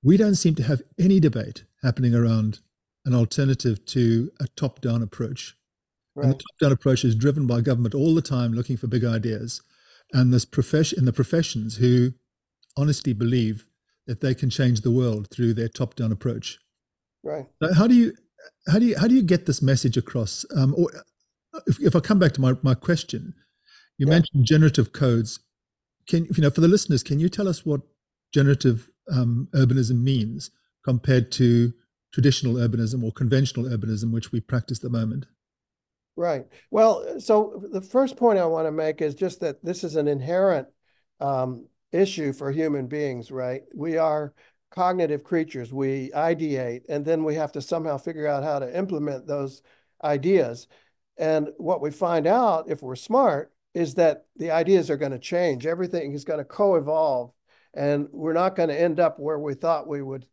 [0.03, 2.61] We don't seem to have any debate happening around
[3.07, 5.57] an alternative to a top-down approach.
[6.15, 6.25] Right.
[6.25, 9.63] And the top-down approach is driven by government all the time, looking for big ideas,
[10.13, 12.13] and this profession in the professions who
[12.77, 13.67] honestly believe
[14.07, 16.59] that they can change the world through their top-down approach.
[17.23, 17.47] Right.
[17.63, 18.15] So how do you
[18.69, 20.45] how do you how do you get this message across?
[20.57, 20.91] Um, or
[21.67, 23.35] if, if I come back to my, my question,
[23.99, 24.15] you yeah.
[24.15, 25.41] mentioned generative codes.
[26.09, 27.81] Can you know for the listeners, can you tell us what
[28.33, 30.51] generative um, urbanism means
[30.85, 31.73] compared to
[32.13, 35.27] traditional urbanism or conventional urbanism, which we practice at the moment?
[36.17, 36.47] Right.
[36.71, 40.09] Well, so the first point I want to make is just that this is an
[40.09, 40.69] inherent
[41.21, 43.63] um, issue for human beings, right?
[43.75, 44.33] We are
[44.71, 45.73] cognitive creatures.
[45.73, 49.63] We ideate, and then we have to somehow figure out how to implement those
[50.03, 50.69] ideas.
[51.17, 55.19] And what we find out, if we're smart, is that the ideas are going to
[55.19, 55.67] change.
[55.67, 57.33] Everything is going to co-evolve,
[57.75, 60.27] and we're not going to end up where we thought we would,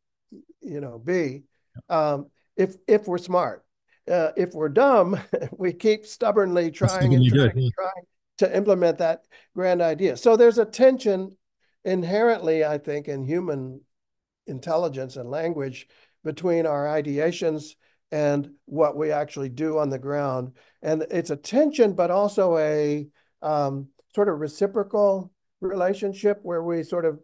[0.61, 1.43] you know, be
[1.89, 3.65] um, if if we're smart.
[4.11, 5.17] Uh, if we're dumb,
[5.57, 8.05] we keep stubbornly trying and trying, and trying
[8.39, 9.23] to implement that
[9.55, 10.17] grand idea.
[10.17, 11.37] So there's a tension
[11.85, 13.81] inherently, I think, in human
[14.47, 15.87] intelligence and language
[16.23, 17.75] between our ideations
[18.11, 20.53] and what we actually do on the ground.
[20.81, 23.07] And it's a tension, but also a
[23.41, 27.19] um, sort of reciprocal relationship where we sort of,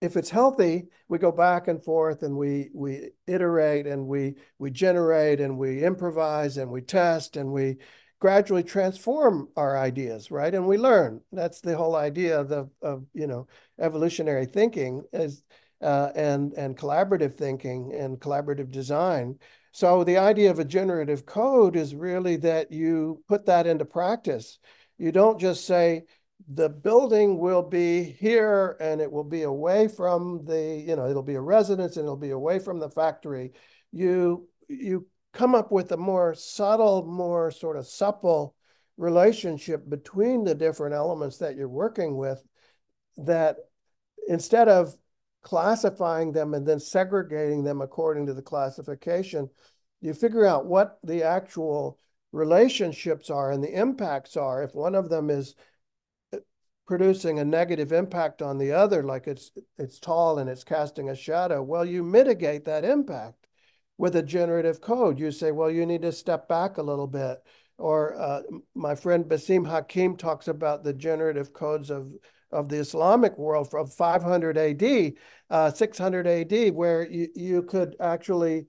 [0.00, 4.70] if it's healthy, we go back and forth and we we iterate and we we
[4.70, 7.78] generate and we improvise and we test and we
[8.20, 10.54] gradually transform our ideas, right?
[10.54, 11.20] And we learn.
[11.32, 13.46] That's the whole idea of the of you know
[13.80, 15.42] evolutionary thinking is
[15.82, 19.38] uh, and and collaborative thinking and collaborative design.
[19.72, 24.58] So the idea of a generative code is really that you put that into practice.
[24.96, 26.04] You don't just say
[26.48, 31.22] the building will be here and it will be away from the you know it'll
[31.22, 33.52] be a residence and it'll be away from the factory.
[33.92, 35.06] You you
[35.38, 38.56] come up with a more subtle, more sort of supple
[38.96, 42.42] relationship between the different elements that you're working with
[43.16, 43.56] that
[44.26, 44.92] instead of
[45.42, 49.48] classifying them and then segregating them according to the classification,
[50.00, 52.00] you figure out what the actual
[52.32, 54.64] relationships are and the impacts are.
[54.64, 55.54] If one of them is
[56.32, 56.38] uh,
[56.84, 61.14] producing a negative impact on the other, like it's it's tall and it's casting a
[61.14, 63.47] shadow, well, you mitigate that impact
[63.98, 65.18] with a generative code.
[65.18, 67.38] You say, well, you need to step back a little bit.
[67.76, 68.42] Or uh,
[68.74, 72.12] my friend Besim Hakim talks about the generative codes of,
[72.50, 75.12] of the Islamic world from 500 AD,
[75.50, 78.66] uh, 600 AD, where you, you could actually,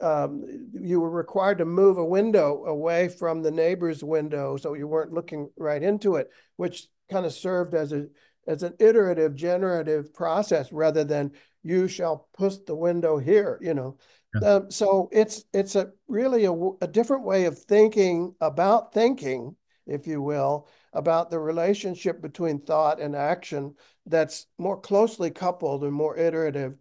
[0.00, 4.88] um, you were required to move a window away from the neighbor's window so you
[4.88, 8.06] weren't looking right into it, which kind of served as a
[8.46, 11.30] as an iterative generative process rather than
[11.62, 13.96] you shall push the window here, you know.
[14.34, 14.48] Yeah.
[14.48, 20.06] Um, so it's it's a really a, a different way of thinking about thinking, if
[20.06, 23.74] you will, about the relationship between thought and action
[24.06, 26.76] that's more closely coupled and more iterative.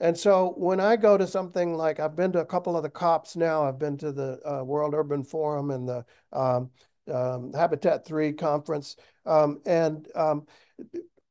[0.00, 2.90] And so when I go to something like I've been to a couple of the
[2.90, 6.70] COPs now, I've been to the uh, World Urban Forum and the um,
[7.12, 8.96] um, Habitat 3 conference.
[9.26, 10.46] Um, and um,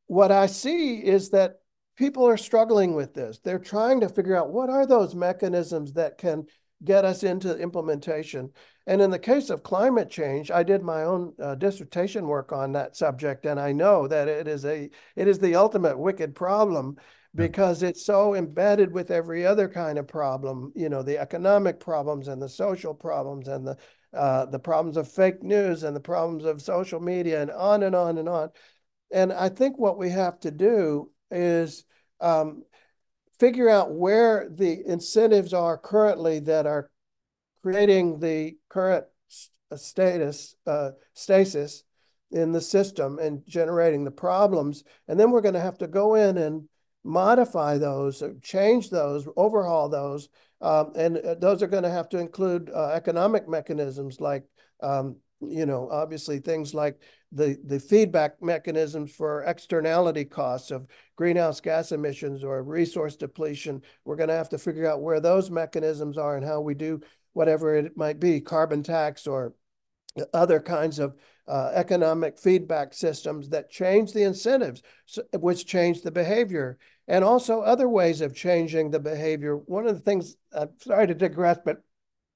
[0.07, 1.60] what I see is that
[1.97, 3.39] people are struggling with this.
[3.39, 6.45] They're trying to figure out what are those mechanisms that can
[6.83, 8.51] get us into implementation.
[8.87, 12.71] And in the case of climate change, I did my own uh, dissertation work on
[12.71, 16.97] that subject, and I know that it is a it is the ultimate wicked problem
[17.33, 20.71] because it's so embedded with every other kind of problem.
[20.75, 23.77] You know, the economic problems and the social problems and the
[24.13, 27.95] uh, the problems of fake news and the problems of social media and on and
[27.95, 28.49] on and on.
[29.13, 31.85] And I think what we have to do is
[32.19, 32.63] um,
[33.39, 36.89] figure out where the incentives are currently that are
[37.61, 39.05] creating the current
[39.71, 41.83] uh, status uh, stasis
[42.31, 44.83] in the system and generating the problems.
[45.07, 46.67] And then we're going to have to go in and
[47.03, 50.29] modify those, change those, overhaul those.
[50.61, 54.43] Um, and uh, those are going to have to include uh, economic mechanisms like
[54.81, 56.99] um, you know, obviously things like
[57.31, 63.81] the, the feedback mechanisms for externality costs of greenhouse gas emissions or resource depletion.
[64.03, 67.01] We're going to have to figure out where those mechanisms are and how we do
[67.33, 69.53] whatever it might be, carbon tax or
[70.33, 71.15] other kinds of
[71.47, 74.81] uh, economic feedback systems that change the incentives,
[75.33, 76.77] which change the behavior,
[77.07, 79.55] and also other ways of changing the behavior.
[79.55, 81.81] One of the things, I'm sorry to digress, but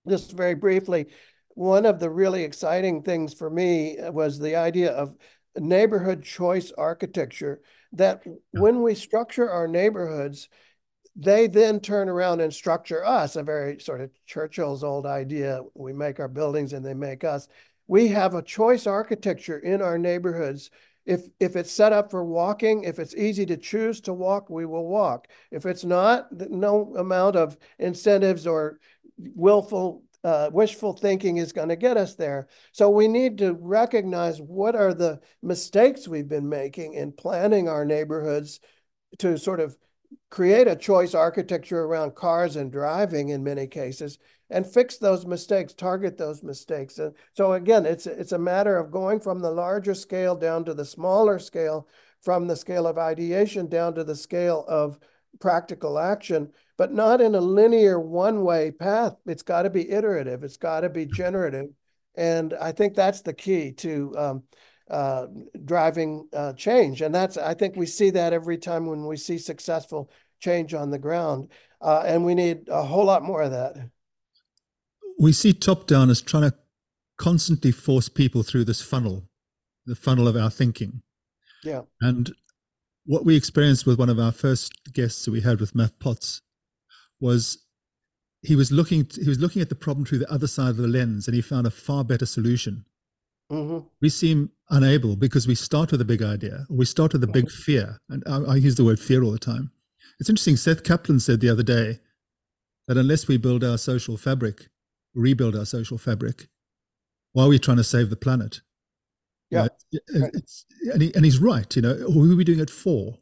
[0.08, 1.08] just very briefly,
[1.56, 5.16] one of the really exciting things for me uh, was the idea of
[5.58, 7.62] neighborhood choice architecture
[7.94, 10.50] that when we structure our neighborhoods,
[11.16, 15.62] they then turn around and structure us, a very sort of Churchill's old idea.
[15.74, 17.48] We make our buildings and they make us.
[17.88, 20.72] We have a choice architecture in our neighborhoods.
[21.06, 24.66] If, if it's set up for walking, if it's easy to choose to walk, we
[24.66, 25.30] will walk.
[25.52, 28.80] If it's not, no amount of incentives or
[29.18, 32.48] willful uh, wishful thinking is going to get us there.
[32.72, 37.86] So we need to recognize what are the mistakes we've been making in planning our
[37.86, 38.60] neighborhoods
[39.20, 39.78] to sort of
[40.32, 44.18] create a choice architecture around cars and driving in many cases
[44.50, 46.98] and fix those mistakes, target those mistakes.
[46.98, 50.74] And so again, it's, it's a matter of going from the larger scale down to
[50.74, 51.88] the smaller scale,
[52.24, 54.98] from the scale of ideation down to the scale of
[55.40, 59.16] practical action, but not in a linear one way path.
[59.26, 61.68] It's got to be iterative, it's got to be generative.
[62.18, 64.44] And I think that's the key to um,
[64.90, 65.28] uh,
[65.64, 67.02] driving uh, change.
[67.02, 70.10] And that's, I think we see that every time when we see successful
[70.40, 71.52] change on the ground.
[71.82, 73.76] Uh, and we need a whole lot more of that.
[75.20, 76.56] We see top down as trying to
[77.18, 79.28] constantly force people through this funnel,
[79.86, 81.02] the funnel of our thinking.
[81.64, 81.82] Yeah.
[82.02, 82.34] And
[83.06, 86.42] what we experienced with one of our first guests that we had with Matt Potts
[87.26, 87.58] was
[88.42, 90.88] he was looking he was looking at the problem through the other side of the
[90.88, 92.86] lens and he found a far better solution.
[93.52, 93.88] Mm-hmm.
[94.02, 97.28] We seem unable because we start with a big idea or we start with a
[97.28, 97.64] big mm-hmm.
[97.64, 98.00] fear.
[98.10, 99.72] And I, I use the word fear all the time.
[100.20, 100.58] It's interesting.
[100.58, 102.00] Seth Kaplan said the other day
[102.88, 104.68] that unless we build our social fabric,
[105.14, 106.48] rebuild our social fabric,
[107.34, 108.62] why are we trying to save the planet?
[109.52, 109.68] Yeah.
[110.94, 111.76] and, he, and he's right.
[111.76, 113.20] You know, who are we doing it for?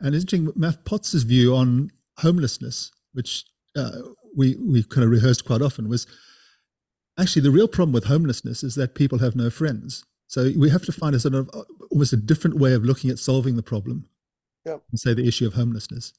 [0.00, 3.44] And it's interesting, Matt Potts's view on homelessness, which
[3.76, 3.98] uh,
[4.36, 6.06] we, we kind of rehearsed quite often, was
[7.18, 10.04] actually the real problem with homelessness is that people have no friends.
[10.26, 13.10] So we have to find a sort of uh, almost a different way of looking
[13.10, 14.08] at solving the problem.
[14.66, 14.82] Yep.
[14.90, 16.12] And say the issue of homelessness.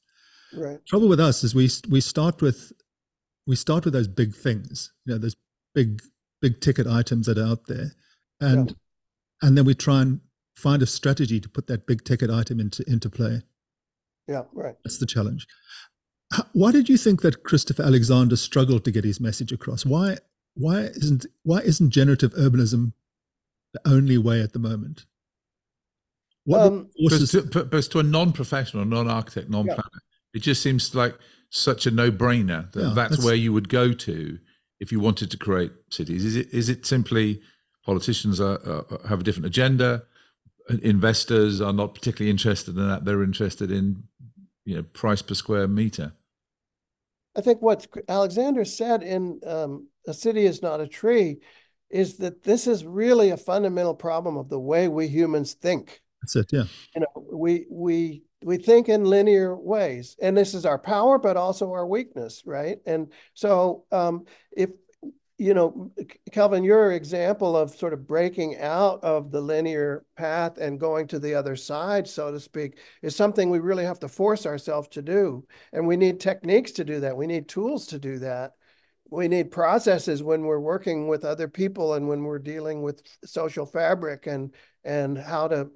[0.53, 0.83] Right.
[0.85, 2.71] Trouble with us is we we start with
[3.47, 5.35] we start with those big things, you know, those
[5.73, 6.01] big
[6.41, 7.91] big ticket items that are out there,
[8.39, 8.77] and yep
[9.41, 10.21] and then we try and
[10.55, 13.41] find a strategy to put that big ticket item into into play.
[14.27, 14.75] Yeah, right.
[14.83, 15.45] That's the challenge.
[16.53, 19.85] Why did you think that Christopher Alexander struggled to get his message across?
[19.85, 20.17] Why
[20.55, 22.93] why isn't why isn't generative urbanism
[23.73, 25.05] the only way at the moment?
[26.45, 30.35] What um, but, to, but to a non-professional, non-architect, non-planner, yeah.
[30.35, 31.17] it just seems like
[31.49, 34.37] such a no-brainer that yeah, that's, that's, where you would go to
[34.79, 36.23] if you wanted to create cities.
[36.23, 37.41] Is it is it simply
[37.85, 40.03] Politicians are, uh, have a different agenda.
[40.81, 43.05] Investors are not particularly interested in that.
[43.05, 44.03] They're interested in
[44.65, 46.13] you know price per square meter.
[47.35, 51.39] I think what Alexander said in um, "A City Is Not a Tree"
[51.89, 56.01] is that this is really a fundamental problem of the way we humans think.
[56.21, 56.51] That's it.
[56.51, 56.65] Yeah.
[56.95, 61.37] You know, we we we think in linear ways, and this is our power, but
[61.37, 62.77] also our weakness, right?
[62.85, 64.25] And so, um,
[64.55, 64.69] if
[65.37, 65.91] you know,
[66.31, 71.19] Kelvin, your example of sort of breaking out of the linear path and going to
[71.19, 75.01] the other side, so to speak, is something we really have to force ourselves to
[75.01, 75.45] do.
[75.73, 77.17] And we need techniques to do that.
[77.17, 78.53] We need tools to do that.
[79.09, 83.65] We need processes when we're working with other people and when we're dealing with social
[83.65, 85.69] fabric and and how to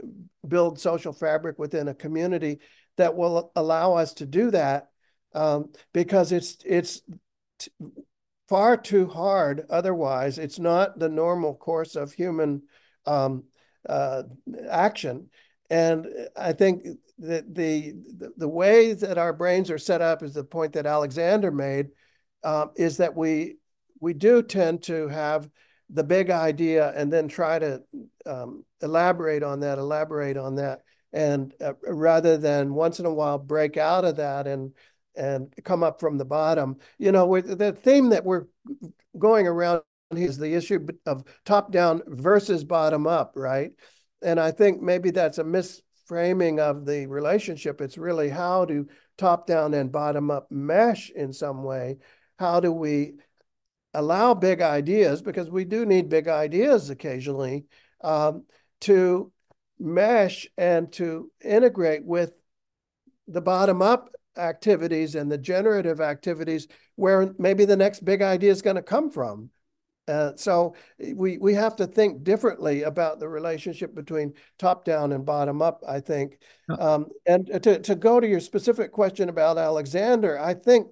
[0.48, 2.60] build social fabric within a community
[2.98, 4.90] that will allow us to do that
[5.34, 7.02] um, because it's it's
[8.50, 9.66] far too hard.
[9.70, 12.64] Otherwise, it's not the normal course of human
[13.06, 13.44] um,
[13.88, 14.24] uh,
[14.70, 15.30] action.
[15.70, 16.84] And I think
[17.20, 20.88] that the, the, the way that our brains are set up is the point that
[20.88, 21.90] Alexander made,
[22.44, 23.58] uh, is that we
[24.02, 25.50] we do tend to have
[25.90, 27.84] the big idea and then try to
[28.26, 33.38] um, elaborate on that, elaborate on that, and uh, rather than once in a while
[33.38, 34.72] break out of that and
[35.16, 36.78] and come up from the bottom.
[36.98, 38.46] You know, the theme that we're
[39.18, 39.82] going around
[40.12, 43.72] is the issue of top down versus bottom up, right?
[44.22, 47.82] And I think maybe that's a misframing of the relationship.
[47.82, 48.88] It's really how do
[49.18, 51.98] top down and bottom up mesh in some way?
[52.38, 53.14] How do we
[53.94, 57.66] allow big ideas, because we do need big ideas occasionally,
[58.04, 58.46] um,
[58.82, 59.32] to
[59.80, 62.32] mesh and to integrate with
[63.28, 68.62] the bottom up activities and the generative activities where maybe the next big idea is
[68.62, 69.50] going to come from.
[70.08, 70.74] Uh, so
[71.14, 75.84] we we have to think differently about the relationship between top down and bottom up.
[75.88, 76.40] I think,
[76.80, 80.88] um, and to to go to your specific question about Alexander, I think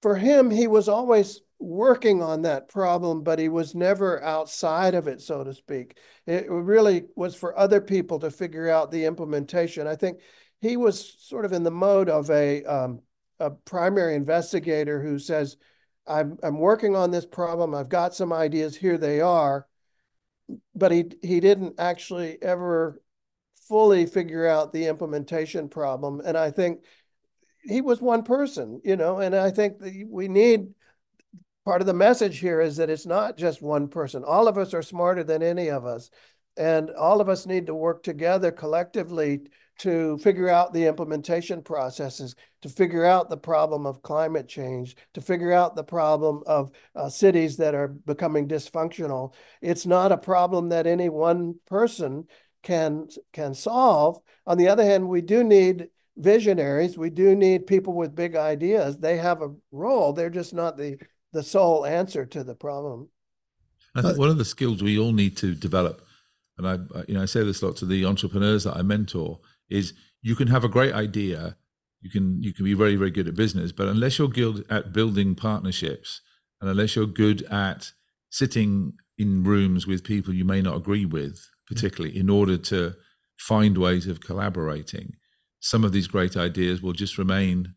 [0.00, 5.08] for him he was always working on that problem, but he was never outside of
[5.08, 5.98] it, so to speak.
[6.24, 9.88] It really was for other people to figure out the implementation.
[9.88, 10.20] I think
[10.60, 13.00] he was sort of in the mode of a um,
[13.40, 15.56] a primary investigator who says
[16.06, 17.74] I'm I'm working on this problem.
[17.74, 18.76] I've got some ideas.
[18.76, 19.66] Here they are.
[20.74, 23.00] But he he didn't actually ever
[23.68, 26.22] fully figure out the implementation problem.
[26.24, 26.84] And I think
[27.62, 29.18] he was one person, you know.
[29.18, 30.68] And I think we need
[31.66, 34.24] part of the message here is that it's not just one person.
[34.24, 36.10] All of us are smarter than any of us,
[36.56, 39.42] and all of us need to work together collectively
[39.78, 45.20] to figure out the implementation processes, to figure out the problem of climate change, to
[45.20, 49.34] figure out the problem of uh, cities that are becoming dysfunctional.
[49.62, 52.26] It's not a problem that any one person
[52.62, 54.18] can can solve.
[54.46, 56.98] On the other hand, we do need visionaries.
[56.98, 58.98] We do need people with big ideas.
[58.98, 60.12] They have a role.
[60.12, 60.98] They're just not the
[61.32, 63.08] the sole answer to the problem.
[63.94, 66.02] I think one of the skills we all need to develop,
[66.56, 69.40] and I, you know, I say this a lot to the entrepreneurs that I mentor,
[69.70, 71.56] is you can have a great idea
[72.00, 74.92] you can you can be very very good at business but unless you're good at
[74.92, 76.20] building partnerships
[76.60, 77.92] and unless you're good at
[78.30, 82.94] sitting in rooms with people you may not agree with particularly in order to
[83.38, 85.14] find ways of collaborating
[85.60, 87.74] some of these great ideas will just remain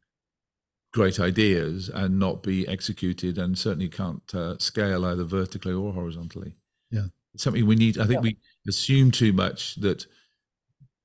[0.93, 6.55] great ideas and not be executed and certainly can't uh, scale either vertically or horizontally
[6.91, 8.31] yeah it's something we need i think yeah.
[8.31, 8.37] we
[8.67, 10.05] assume too much that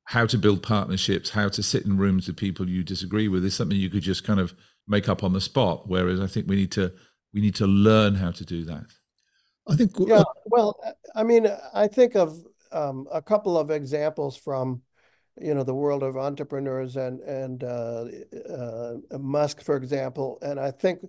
[0.06, 3.54] how to build partnerships, how to sit in rooms with people you disagree with is
[3.54, 4.54] something you could just kind of
[4.86, 5.88] make up on the spot.
[5.88, 6.92] Whereas I think we need to
[7.34, 8.86] we need to learn how to do that.
[9.68, 9.92] I think.
[9.98, 10.22] Yeah.
[10.46, 10.80] Well,
[11.14, 12.38] I mean, I think of
[12.72, 14.82] um, a couple of examples from
[15.40, 18.04] you know the world of entrepreneurs and and uh,
[18.48, 21.00] uh, Musk, for example, and I think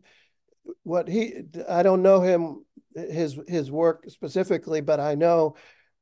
[0.83, 5.55] what he I don't know him his his work specifically, but I know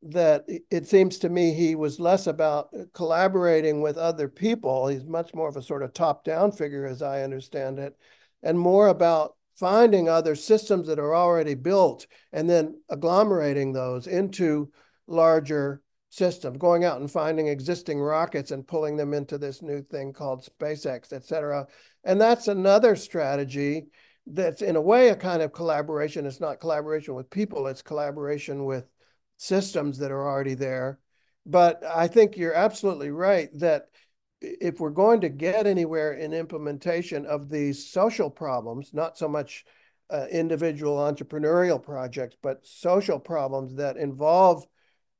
[0.07, 4.87] that it seems to me he was less about uh, collaborating with other people.
[4.87, 7.97] He's much more of a sort of top down figure, as I understand it,
[8.43, 14.69] and more about finding other systems that are already built and then agglomerating those into
[15.07, 20.13] larger systems, going out and finding existing rockets and pulling them into this new thing
[20.13, 21.65] called SpaceX, et cetera.
[22.03, 23.87] And that's another strategy
[24.27, 26.25] that's in a way a kind of collaboration.
[26.25, 28.85] It's not collaboration with people, it's collaboration with
[29.37, 30.99] systems that are already there.
[31.45, 33.87] But I think you're absolutely right that
[34.41, 39.65] if we're going to get anywhere in implementation of these social problems, not so much
[40.09, 44.65] uh, individual entrepreneurial projects, but social problems that involve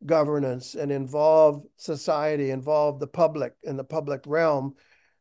[0.06, 4.76] governance and involve society, involve the public in the public realm,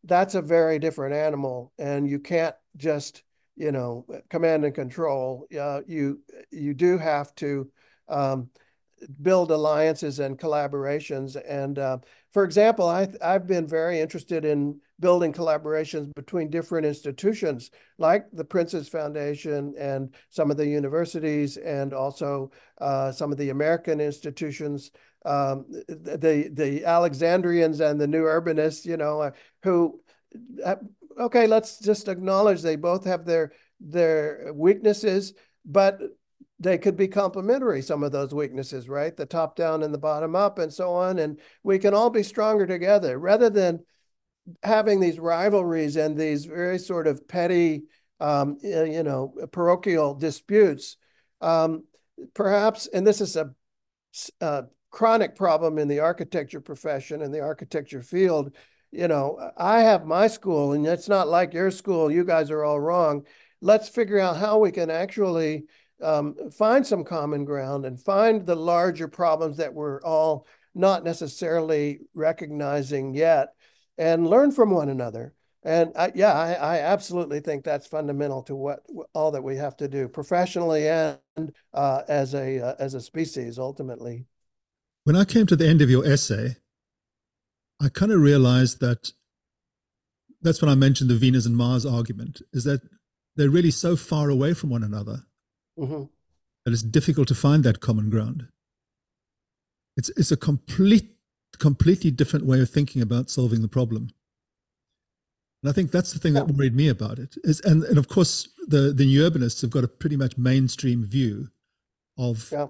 [0.05, 1.73] that's a very different animal.
[1.79, 3.23] And you can't just,
[3.57, 5.47] you know, command and control.
[5.59, 6.21] Uh, you
[6.51, 7.71] you do have to
[8.09, 8.51] um,
[9.23, 11.41] build alliances and collaborations.
[11.49, 11.99] And uh,
[12.33, 18.45] for example, I, I've been very interested in building collaborations between different institutions like the
[18.45, 22.51] Prince's Foundation and some of the universities and also
[22.81, 24.91] uh, some of the American institutions,
[25.25, 29.31] um, the, the Alexandrians and the New Urbanists, you know, uh,
[29.63, 30.01] who,
[30.65, 30.77] uh,
[31.19, 35.35] okay, let's just acknowledge they both have their, their weaknesses,
[35.65, 36.01] but
[36.61, 39.17] they could be complementary, some of those weaknesses, right?
[39.17, 41.19] The top down and the bottom up and so on.
[41.19, 43.85] And we can all be stronger together rather than
[44.63, 47.85] having these rivalries and these very sort of petty,
[48.21, 50.97] um, you know, parochial disputes.
[51.41, 51.85] Um,
[52.35, 53.51] perhaps, and this is a,
[54.41, 58.55] a chronic problem in the architecture profession and the architecture field.
[58.93, 62.13] You know, I have my school, and it's not like your school.
[62.13, 63.27] You guys are all wrong.
[63.61, 65.65] Let's figure out how we can actually
[66.05, 72.01] um, find some common ground and find the larger problems that we're all not necessarily
[72.15, 73.55] recognizing yet
[73.97, 75.35] and learn from one another.
[75.63, 78.81] And I, yeah, I, I, absolutely think that's fundamental to what
[79.15, 81.19] all that we have to do professionally and
[81.73, 84.27] uh, as a uh, as a species ultimately.
[85.05, 86.57] When I came to the end of your essay,
[87.81, 89.11] I kind of realized that
[90.43, 92.83] that's when I mentioned the Venus and Mars argument is that
[93.37, 95.25] they're really so far away from one another
[95.79, 96.05] mm-hmm.
[96.65, 98.49] that it's difficult to find that common ground.
[99.97, 101.11] It's it's a complete
[101.59, 104.11] completely different way of thinking about solving the problem.
[105.63, 107.37] And I think that's the thing that worried me about it.
[107.45, 111.05] Is and, and of course the, the new urbanists have got a pretty much mainstream
[111.05, 111.49] view
[112.19, 112.67] of yeah.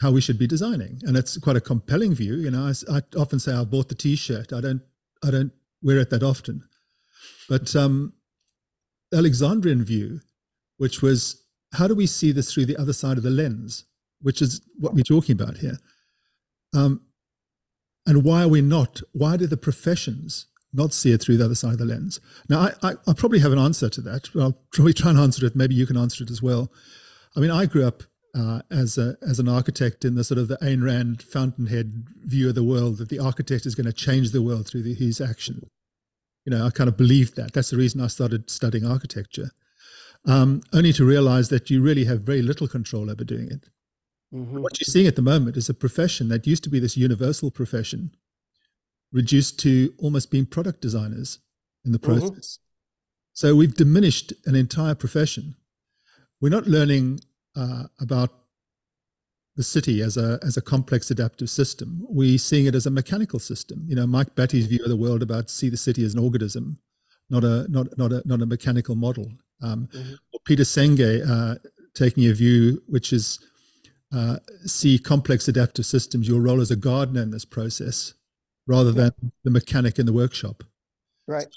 [0.00, 2.34] how we should be designing, and it's quite a compelling view.
[2.34, 4.52] You know, I, I often say I bought the T-shirt.
[4.52, 4.82] I don't
[5.24, 6.64] I don't wear it that often,
[7.48, 8.12] but um,
[9.14, 10.20] Alexandrian view,
[10.76, 13.84] which was how do we see this through the other side of the lens,
[14.20, 15.78] which is what we're talking about here.
[16.74, 17.02] Um,
[18.06, 19.02] and why are we not?
[19.12, 22.20] Why do the professions not see it through the other side of the lens?
[22.48, 24.30] Now, I, I, I probably have an answer to that.
[24.34, 25.54] I'll probably try and answer it.
[25.54, 26.72] Maybe you can answer it as well.
[27.36, 28.02] I mean, I grew up
[28.34, 32.48] uh, as a as an architect in the sort of the Ayn Rand fountainhead view
[32.48, 35.20] of the world that the architect is going to change the world through the, his
[35.20, 35.68] action.
[36.44, 37.52] You know, I kind of believed that.
[37.52, 39.50] That's the reason I started studying architecture,
[40.26, 43.68] um, only to realize that you really have very little control over doing it.
[44.34, 44.60] Mm-hmm.
[44.60, 47.50] What you're seeing at the moment is a profession that used to be this universal
[47.50, 48.10] profession,
[49.12, 51.38] reduced to almost being product designers
[51.84, 52.18] in the mm-hmm.
[52.18, 52.58] process.
[52.58, 52.64] Mm-hmm.
[53.32, 55.54] So we've diminished an entire profession.
[56.40, 57.20] We're not learning
[57.56, 58.30] uh, about
[59.56, 62.04] the city as a as a complex adaptive system.
[62.08, 63.84] We're seeing it as a mechanical system.
[63.88, 66.78] You know, Mike Batty's view of the world about see the city as an organism,
[67.28, 69.26] not a not not a not a mechanical model.
[69.62, 70.14] Um, mm-hmm.
[70.44, 71.56] Peter Senge uh,
[71.94, 73.38] taking a view which is
[74.14, 78.14] uh, see complex adaptive systems, your role as a gardener in this process,
[78.66, 79.12] rather than
[79.44, 80.64] the mechanic in the workshop.
[81.26, 81.48] Right.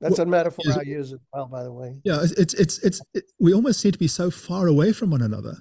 [0.00, 1.96] That's a metaphor I use as well, by the way.
[2.04, 5.22] Yeah, it's it's it's it, we almost seem to be so far away from one
[5.22, 5.56] another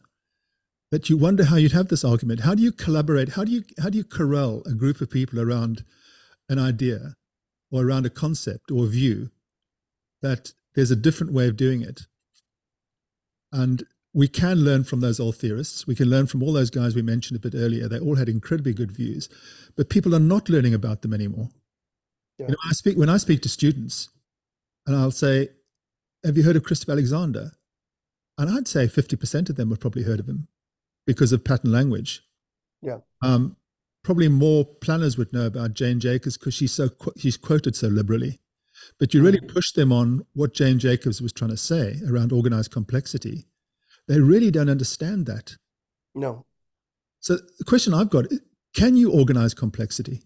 [0.91, 2.41] that you wonder how you'd have this argument.
[2.41, 3.29] How do you collaborate?
[3.29, 5.85] How do you how do you corral a group of people around
[6.49, 7.15] an idea
[7.71, 9.29] or around a concept or view
[10.21, 12.01] that there's a different way of doing it?
[13.51, 15.85] And we can learn from those old theorists.
[15.85, 17.87] We can learn from all those guys we mentioned a bit earlier.
[17.87, 19.27] They all had incredibly good views,
[19.75, 21.49] but people are not learning about them anymore.
[22.37, 22.45] Yeah.
[22.47, 24.09] You know, I speak when I speak to students,
[24.85, 25.49] and I'll say,
[26.23, 27.51] "Have you heard of Christopher Alexander?"
[28.37, 30.47] And I'd say fifty percent of them have probably heard of him
[31.05, 32.23] because of pattern language.
[32.81, 32.99] Yeah.
[33.21, 33.57] Um,
[34.03, 38.39] probably more planners would know about Jane Jacobs because she's so she's quoted so liberally.
[38.99, 39.53] But you really mm.
[39.53, 43.45] push them on what Jane Jacobs was trying to say around organized complexity
[44.07, 45.55] they really don't understand that.
[46.13, 46.45] No.
[47.19, 48.25] So the question I've got,
[48.75, 50.21] can you organize complexity?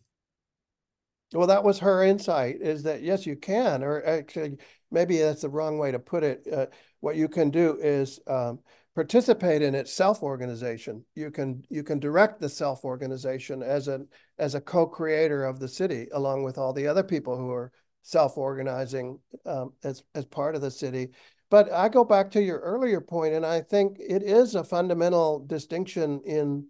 [1.33, 4.57] Well, that was her insight is that yes, you can, or actually,
[4.91, 6.45] maybe that's the wrong way to put it.
[6.51, 6.65] Uh,
[7.01, 8.59] what you can do is um,
[8.95, 11.05] participate in its self-organization.
[11.15, 14.01] You can you can direct the self-organization as a
[14.39, 17.71] as a co-creator of the city, along with all the other people who are
[18.01, 21.09] self-organizing um, as as part of the city.
[21.49, 25.39] But I go back to your earlier point, and I think it is a fundamental
[25.39, 26.67] distinction in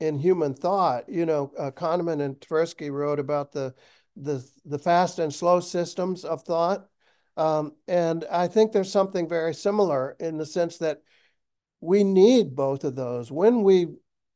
[0.00, 1.08] in human thought.
[1.08, 3.74] You know, uh, Kahneman and Tversky wrote about the
[4.16, 6.88] the the fast and slow systems of thought,
[7.36, 11.02] um, and I think there's something very similar in the sense that
[11.80, 13.30] we need both of those.
[13.30, 13.88] When we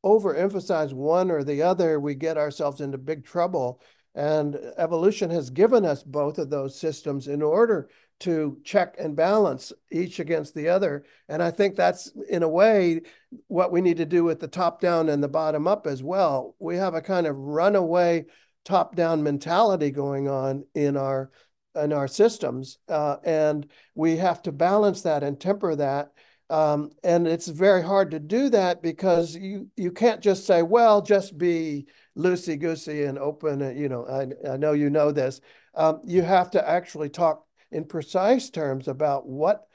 [0.05, 3.81] overemphasize one or the other, we get ourselves into big trouble.
[4.13, 7.89] And evolution has given us both of those systems in order
[8.21, 11.05] to check and balance each against the other.
[11.27, 13.01] And I think that's, in a way,
[13.47, 16.55] what we need to do with the top down and the bottom up as well.
[16.59, 18.25] We have a kind of runaway
[18.63, 21.31] top down mentality going on in our
[21.73, 26.11] in our systems, uh, and we have to balance that and temper that.
[26.51, 31.01] Um, and it's very hard to do that because you you can't just say, well,
[31.01, 31.87] just be
[32.17, 33.61] loosey goosey and open.
[33.61, 35.39] And, You know, I I know you know this.
[35.73, 39.65] Um, you have to actually talk in precise terms about what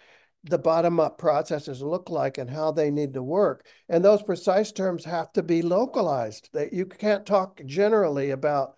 [0.45, 3.67] the bottom up processes look like and how they need to work.
[3.89, 6.51] And those precise terms have to be localized.
[6.53, 8.77] That you can't talk generally about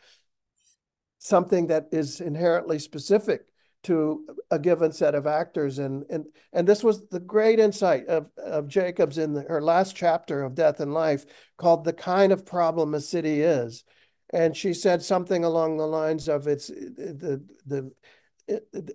[1.18, 3.42] something that is inherently specific
[3.84, 5.78] to a given set of actors.
[5.78, 9.94] And and and this was the great insight of, of Jacobs in the, her last
[9.94, 11.26] chapter of Death and Life
[11.56, 13.84] called The Kind of Problem a City Is.
[14.30, 17.92] And she said something along the lines of it's the the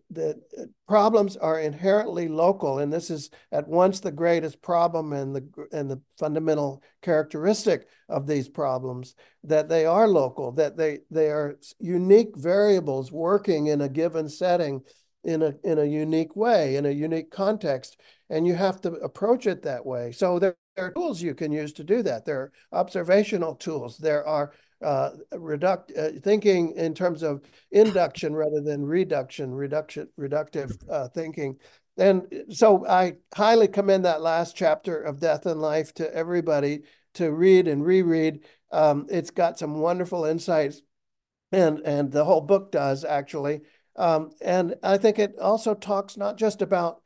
[0.10, 5.36] the uh, problems are inherently local, and this is at once the greatest problem and
[5.36, 11.28] the and the fundamental characteristic of these problems that they are local, that they they
[11.28, 14.82] are unique variables working in a given setting
[15.24, 18.00] in a in a unique way, in a unique context,
[18.30, 20.12] and you have to approach it that way.
[20.12, 22.26] So there, there are tools you can use to do that.
[22.26, 23.98] There are observational tools.
[23.98, 30.78] There are uh, reduct, uh, thinking in terms of induction rather than reduction, reduction, reductive
[30.90, 31.58] uh, thinking.
[31.98, 36.82] And so I highly commend that last chapter of Death and Life to everybody
[37.16, 38.44] to read and reread.
[38.72, 40.82] Um, it's got some wonderful insights,
[41.52, 43.62] and and the whole book does actually.
[43.96, 47.03] Um, and I think it also talks not just about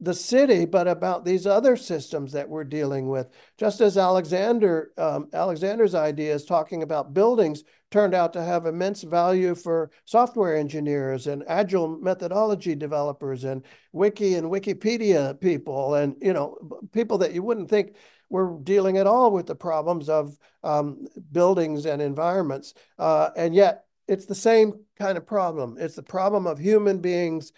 [0.00, 3.28] the city, but about these other systems that we're dealing with.
[3.58, 9.54] Just as Alexander um, Alexander's ideas talking about buildings turned out to have immense value
[9.54, 16.56] for software engineers and agile methodology developers and wiki and Wikipedia people and you know
[16.92, 17.96] people that you wouldn't think
[18.28, 23.86] were dealing at all with the problems of um, buildings and environments, uh, and yet
[24.06, 25.76] it's the same kind of problem.
[25.78, 27.52] It's the problem of human beings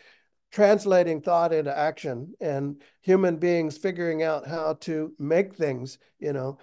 [0.52, 6.58] translating thought into action and human beings figuring out how to make things you know.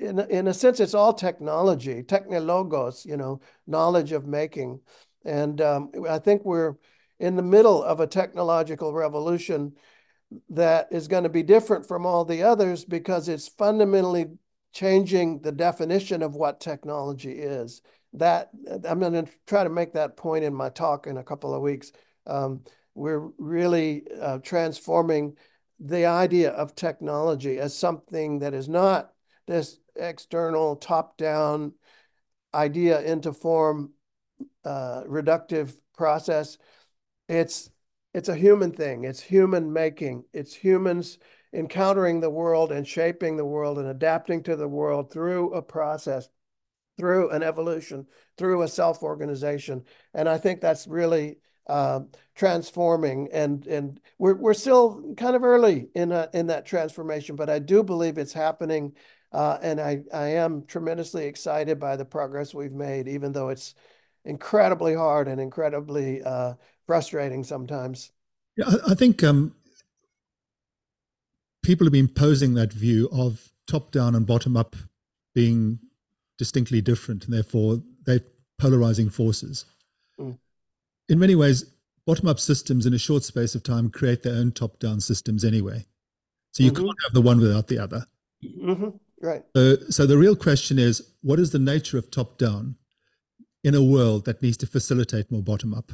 [0.00, 4.80] In, in a sense it's all technology technologos you know knowledge of making.
[5.24, 6.74] And um, i think we're
[7.18, 9.72] in the middle of a technological revolution
[10.50, 14.26] that is going to be different from all the others because it's fundamentally
[14.72, 17.80] changing the definition of what technology is.
[18.12, 18.50] That
[18.86, 21.62] i'm going to try to make that point in my talk in a couple of
[21.62, 21.92] weeks.
[22.26, 22.62] Um,
[22.94, 25.36] we're really uh, transforming
[25.80, 29.12] the idea of technology as something that is not
[29.46, 31.72] this external top-down
[32.54, 33.92] idea into form
[34.64, 36.58] uh, reductive process.
[37.28, 37.70] It's
[38.14, 39.04] it's a human thing.
[39.04, 40.24] It's human making.
[40.34, 41.18] It's humans
[41.54, 46.28] encountering the world and shaping the world and adapting to the world through a process,
[46.98, 49.84] through an evolution, through a self-organization.
[50.12, 52.00] And I think that's really uh,
[52.34, 57.50] transforming, and and we're we're still kind of early in a, in that transformation, but
[57.50, 58.94] I do believe it's happening,
[59.32, 63.74] uh, and I I am tremendously excited by the progress we've made, even though it's
[64.24, 66.54] incredibly hard and incredibly uh,
[66.86, 68.10] frustrating sometimes.
[68.56, 69.54] Yeah, I, I think um,
[71.62, 74.74] people have been posing that view of top down and bottom up
[75.34, 75.78] being
[76.38, 78.24] distinctly different, and therefore they're
[78.58, 79.64] polarizing forces.
[80.18, 80.38] Mm
[81.08, 81.64] in many ways,
[82.06, 85.44] bottom up systems in a short space of time create their own top down systems
[85.44, 85.84] anyway.
[86.52, 86.84] So you mm-hmm.
[86.84, 88.04] can't have the one without the other.
[88.44, 88.88] Mm-hmm.
[89.20, 89.42] Right.
[89.56, 92.76] So, so the real question is what is the nature of top down
[93.62, 95.92] in a world that needs to facilitate more bottom up?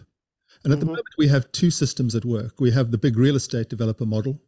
[0.65, 0.81] And at mm-hmm.
[0.81, 2.61] the moment, we have two systems at work.
[2.61, 4.41] We have the big real estate developer model,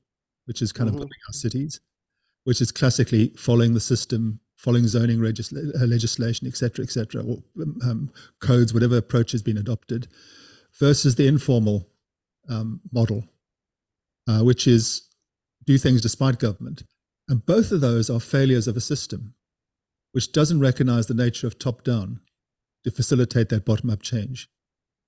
[0.47, 1.01] which is kind of mm-hmm.
[1.01, 1.81] building our cities,
[2.45, 7.39] which is classically following the system, following zoning uh, legislation, et cetera, et cetera, or
[7.85, 10.09] um, codes, whatever approach has been adopted
[10.81, 11.87] versus the informal
[12.49, 13.22] um, model,
[14.26, 15.07] uh, which is
[15.66, 16.83] do things despite government.
[17.28, 19.35] And both of those are failures of a system
[20.12, 22.20] which doesn't recognize the nature of top down
[22.83, 24.49] to facilitate that bottom up change.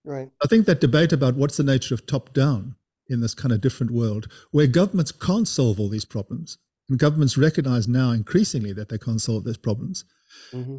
[0.05, 0.31] Right.
[0.43, 2.77] I think that debate about what's the nature of top down
[3.09, 6.59] in this kind of different world where governments can't solve all these problems,
[6.89, 10.05] and governments recognize now increasingly that they can't solve these problems.
[10.53, 10.79] Mm-hmm.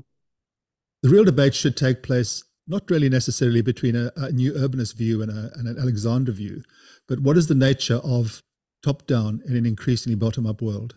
[1.01, 5.21] The real debate should take place not really necessarily between a, a new urbanist view
[5.21, 6.63] and, a, and, an Alexander view,
[7.07, 8.41] but what is the nature of
[8.83, 10.95] top down in an increasingly bottom up world?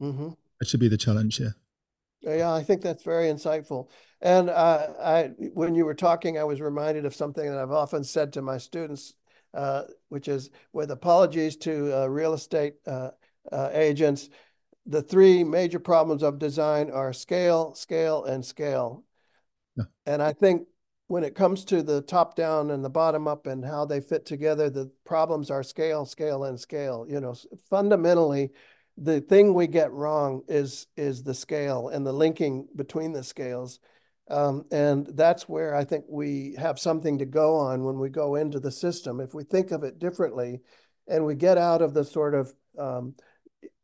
[0.00, 0.30] Mm-hmm.
[0.58, 1.54] That should be the challenge here.
[2.20, 3.88] Yeah, I think that's very insightful.
[4.20, 8.04] And uh, I, when you were talking, I was reminded of something that I've often
[8.04, 9.14] said to my students,
[9.54, 13.10] uh, which is with apologies to uh, real estate uh,
[13.50, 14.28] uh, agents,
[14.86, 19.04] the three major problems of design are scale, scale, and scale.
[19.76, 19.84] Yeah.
[20.04, 20.66] And I think
[21.10, 24.24] when it comes to the top down and the bottom up and how they fit
[24.24, 27.04] together, the problems are scale, scale, and scale.
[27.08, 27.34] You know,
[27.68, 28.50] fundamentally,
[28.96, 33.80] the thing we get wrong is is the scale and the linking between the scales.
[34.30, 38.36] Um, and that's where I think we have something to go on when we go
[38.36, 39.18] into the system.
[39.18, 40.60] If we think of it differently
[41.08, 43.16] and we get out of the sort of um,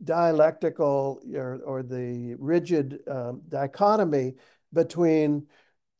[0.04, 4.34] dialectical or, or the rigid um, dichotomy
[4.72, 5.48] between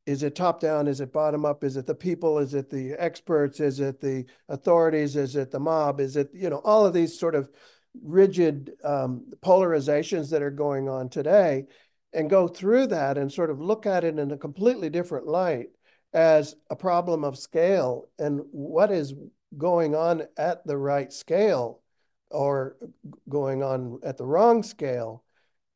[0.07, 0.87] is it top down?
[0.87, 1.65] Is it bottom up?
[1.65, 2.39] Is it the people?
[2.39, 3.59] Is it the experts?
[3.59, 5.17] Is it the authorities?
[5.17, 6.01] Is it the mob?
[6.01, 7.51] Is it, you know, all of these sort of
[8.03, 11.65] rigid um, polarizations that are going on today
[12.13, 15.69] and go through that and sort of look at it in a completely different light
[16.13, 19.13] as a problem of scale and what is
[19.59, 21.81] going on at the right scale
[22.31, 22.77] or
[23.29, 25.25] going on at the wrong scale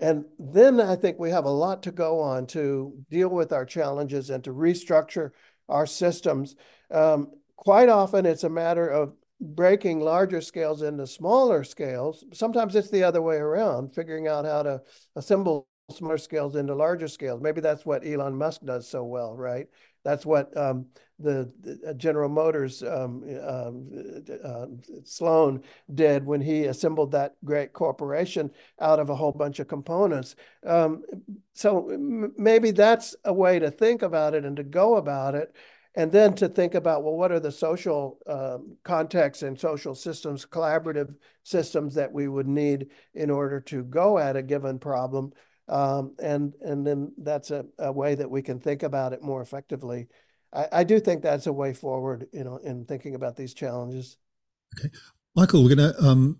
[0.00, 3.64] and then I think we have a lot to go on to deal with our
[3.64, 5.30] challenges and to restructure
[5.68, 6.56] our systems.
[6.90, 12.24] Um, quite often, it's a matter of breaking larger scales into smaller scales.
[12.32, 14.82] Sometimes it's the other way around, figuring out how to
[15.16, 17.40] assemble smaller scales into larger scales.
[17.40, 19.66] Maybe that's what Elon Musk does so well, right?
[20.04, 20.86] That's what um,
[21.22, 24.66] the, the, uh, General Motors um, um, uh,
[25.04, 25.62] Sloan
[25.92, 28.50] did when he assembled that great corporation
[28.80, 30.36] out of a whole bunch of components.
[30.64, 31.02] Um,
[31.52, 31.96] so
[32.36, 35.54] maybe that's a way to think about it and to go about it.
[35.96, 40.46] and then to think about well what are the social um, contexts and social systems
[40.46, 45.32] collaborative systems that we would need in order to go at a given problem
[45.68, 49.40] um, and and then that's a, a, way that we can think about it more
[49.40, 50.08] effectively
[50.52, 54.16] I, I, do think that's a way forward you know in thinking about these challenges.
[54.78, 54.90] Okay.
[55.36, 56.38] Michael we're going to um,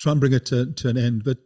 [0.00, 1.38] try and bring it to, to an end but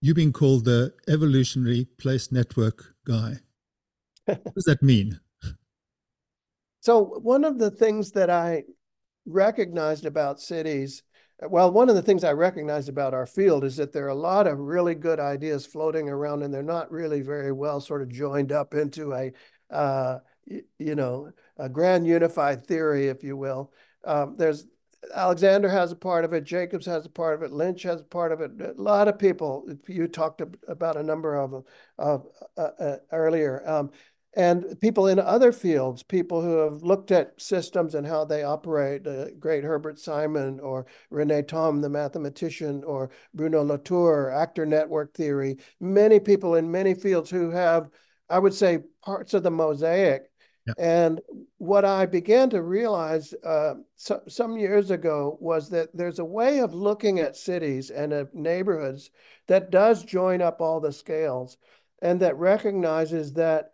[0.00, 3.36] you've been called the evolutionary place network guy
[4.24, 5.18] what does that mean?
[6.80, 8.64] So one of the things that I
[9.24, 11.04] recognized about cities,
[11.40, 14.16] well, one of the things I recognized about our field is that there are a
[14.16, 18.08] lot of really good ideas floating around, and they're not really very well sort of
[18.08, 19.32] joined up into a,
[19.70, 23.72] uh, you know, a grand unified theory, if you will.
[24.04, 24.66] Um, there's
[25.14, 28.04] Alexander has a part of it, Jacobs has a part of it, Lynch has a
[28.04, 28.52] part of it.
[28.60, 29.66] A lot of people.
[29.88, 31.64] You talked about a number of them
[31.98, 32.18] uh,
[32.56, 33.68] uh, earlier.
[33.68, 33.90] Um,
[34.34, 39.06] and people in other fields, people who have looked at systems and how they operate,
[39.06, 45.58] uh, great Herbert Simon or Rene Thom, the mathematician, or Bruno Latour, actor network theory,
[45.80, 47.90] many people in many fields who have,
[48.30, 50.30] I would say, parts of the mosaic.
[50.78, 51.20] And
[51.58, 56.60] what I began to realize uh, so, some years ago was that there's a way
[56.60, 59.10] of looking at cities and at neighborhoods
[59.48, 61.56] that does join up all the scales
[62.00, 63.72] and that recognizes that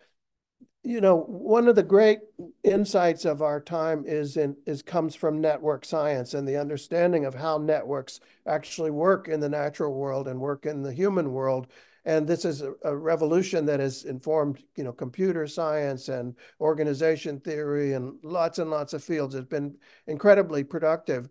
[0.85, 2.21] you know, one of the great
[2.63, 7.35] insights of our time is in is comes from network science and the understanding of
[7.35, 11.67] how networks actually work in the natural world and work in the human world.
[12.05, 17.41] And this is a, a revolution that has informed, you know, computer science and organization
[17.41, 19.35] theory and lots and lots of fields.
[19.35, 19.77] It's been
[20.07, 21.29] incredibly productive.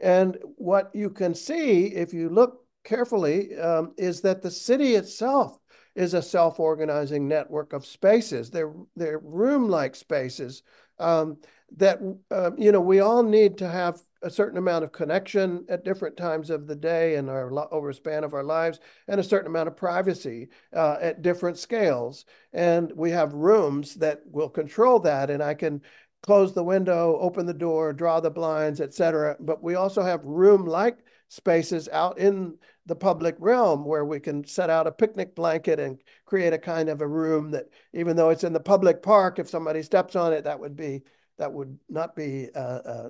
[0.00, 5.58] And what you can see if you look carefully um, is that the city itself
[5.94, 8.50] is a self-organizing network of spaces.
[8.50, 10.62] They're, they're room-like spaces
[10.98, 11.38] um,
[11.76, 11.98] that,
[12.30, 16.16] uh, you know, we all need to have a certain amount of connection at different
[16.16, 19.68] times of the day and our over span of our lives and a certain amount
[19.68, 22.24] of privacy uh, at different scales.
[22.52, 25.80] And we have rooms that will control that and i can
[26.22, 30.66] close the window open the door draw the blinds etc but we also have room
[30.66, 30.98] like
[31.28, 32.56] spaces out in
[32.86, 36.88] the public realm where we can set out a picnic blanket and create a kind
[36.88, 40.32] of a room that even though it's in the public park if somebody steps on
[40.32, 41.02] it that would be
[41.38, 43.08] that would not be uh, uh,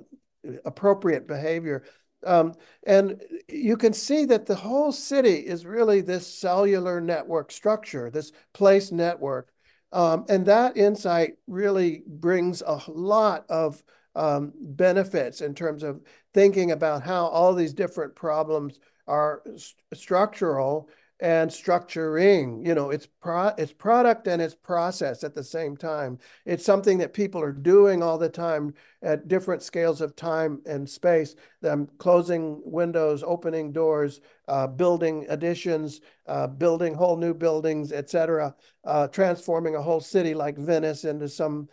[0.65, 1.83] appropriate behavior.
[2.25, 2.53] Um,
[2.85, 8.31] and you can see that the whole city is really this cellular network structure this
[8.53, 9.51] place network.
[9.91, 13.81] Um, and that insight really brings a lot of
[14.15, 16.01] um, benefits in terms of
[16.33, 20.89] thinking about how all these different problems are st structural
[21.19, 22.65] and structuring.
[22.65, 26.19] You know, it's pro it's product and it's process at the same time.
[26.45, 30.87] It's something that people are doing all the time at different scales of time and
[30.87, 31.35] space.
[31.61, 38.55] Them closing windows, opening doors, uh, building additions, uh, building whole new buildings, etc.
[38.83, 41.67] Uh, transforming a whole city like Venice into some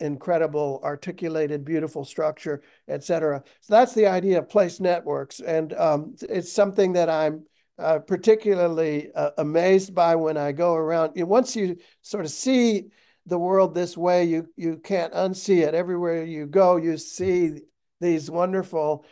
[0.00, 3.42] incredible, articulated, beautiful structure, et cetera.
[3.60, 5.40] So that's the idea of place networks.
[5.40, 7.44] And um, it's something that I'm
[7.80, 11.12] uh, particularly uh, amazed by when I go around.
[11.14, 12.90] You know, once you sort of see
[13.26, 15.74] the world this way, you, you can't unsee it.
[15.74, 17.62] Everywhere you go, you see
[18.00, 19.04] these wonderful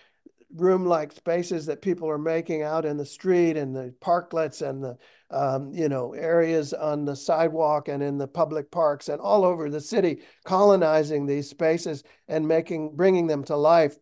[0.55, 4.97] room-like spaces that people are making out in the street and the parklets and the
[5.31, 9.69] um, you know areas on the sidewalk and in the public parks and all over
[9.69, 13.99] the city, colonizing these spaces and making bringing them to life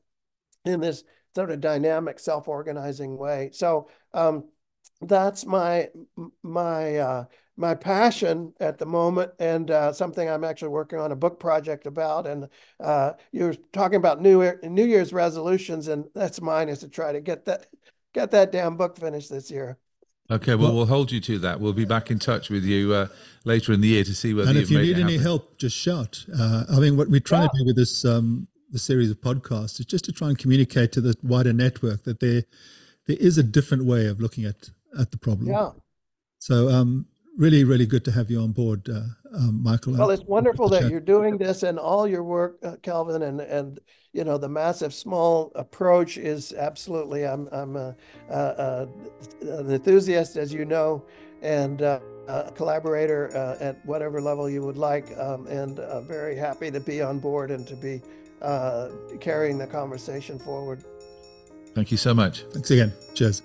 [0.64, 1.02] in this
[1.34, 3.50] sort of dynamic, self-organizing way.
[3.52, 4.44] So um,
[5.00, 5.88] that's my
[6.42, 7.24] my uh,
[7.56, 11.86] my passion at the moment and uh, something I'm actually working on a book project
[11.86, 12.26] about.
[12.26, 12.48] And
[12.80, 17.12] uh, you are talking about New New Year's resolutions, and that's mine is to try
[17.12, 17.66] to get that
[18.12, 19.78] get that damn book finished this year.
[20.28, 21.60] Okay, well, well, we'll hold you to that.
[21.60, 23.06] We'll be back in touch with you uh,
[23.44, 24.50] later in the year to see whether.
[24.50, 26.24] And if you need any help, just shout.
[26.36, 27.48] Uh, I mean, what we're trying yeah.
[27.48, 30.90] to do with this um, the series of podcasts is just to try and communicate
[30.92, 32.42] to the wider network that there
[33.06, 35.48] there is a different way of looking at at the problem.
[35.48, 35.70] Yeah.
[36.38, 37.06] So, um,
[37.36, 39.02] really, really good to have you on board, uh,
[39.34, 39.94] um, Michael.
[39.94, 43.80] Well, it's wonderful that you're doing this and all your work, uh, Kelvin, and and
[44.12, 47.26] you know the massive small approach is absolutely.
[47.26, 47.96] I'm I'm a,
[48.30, 48.88] a, a
[49.42, 51.04] an enthusiast, as you know,
[51.42, 51.82] and.
[51.82, 56.70] Uh, a collaborator uh, at whatever level you would like, um, and uh, very happy
[56.70, 58.02] to be on board and to be
[58.42, 58.88] uh,
[59.20, 60.84] carrying the conversation forward.
[61.74, 62.44] Thank you so much.
[62.52, 62.92] Thanks again.
[63.14, 63.42] Cheers.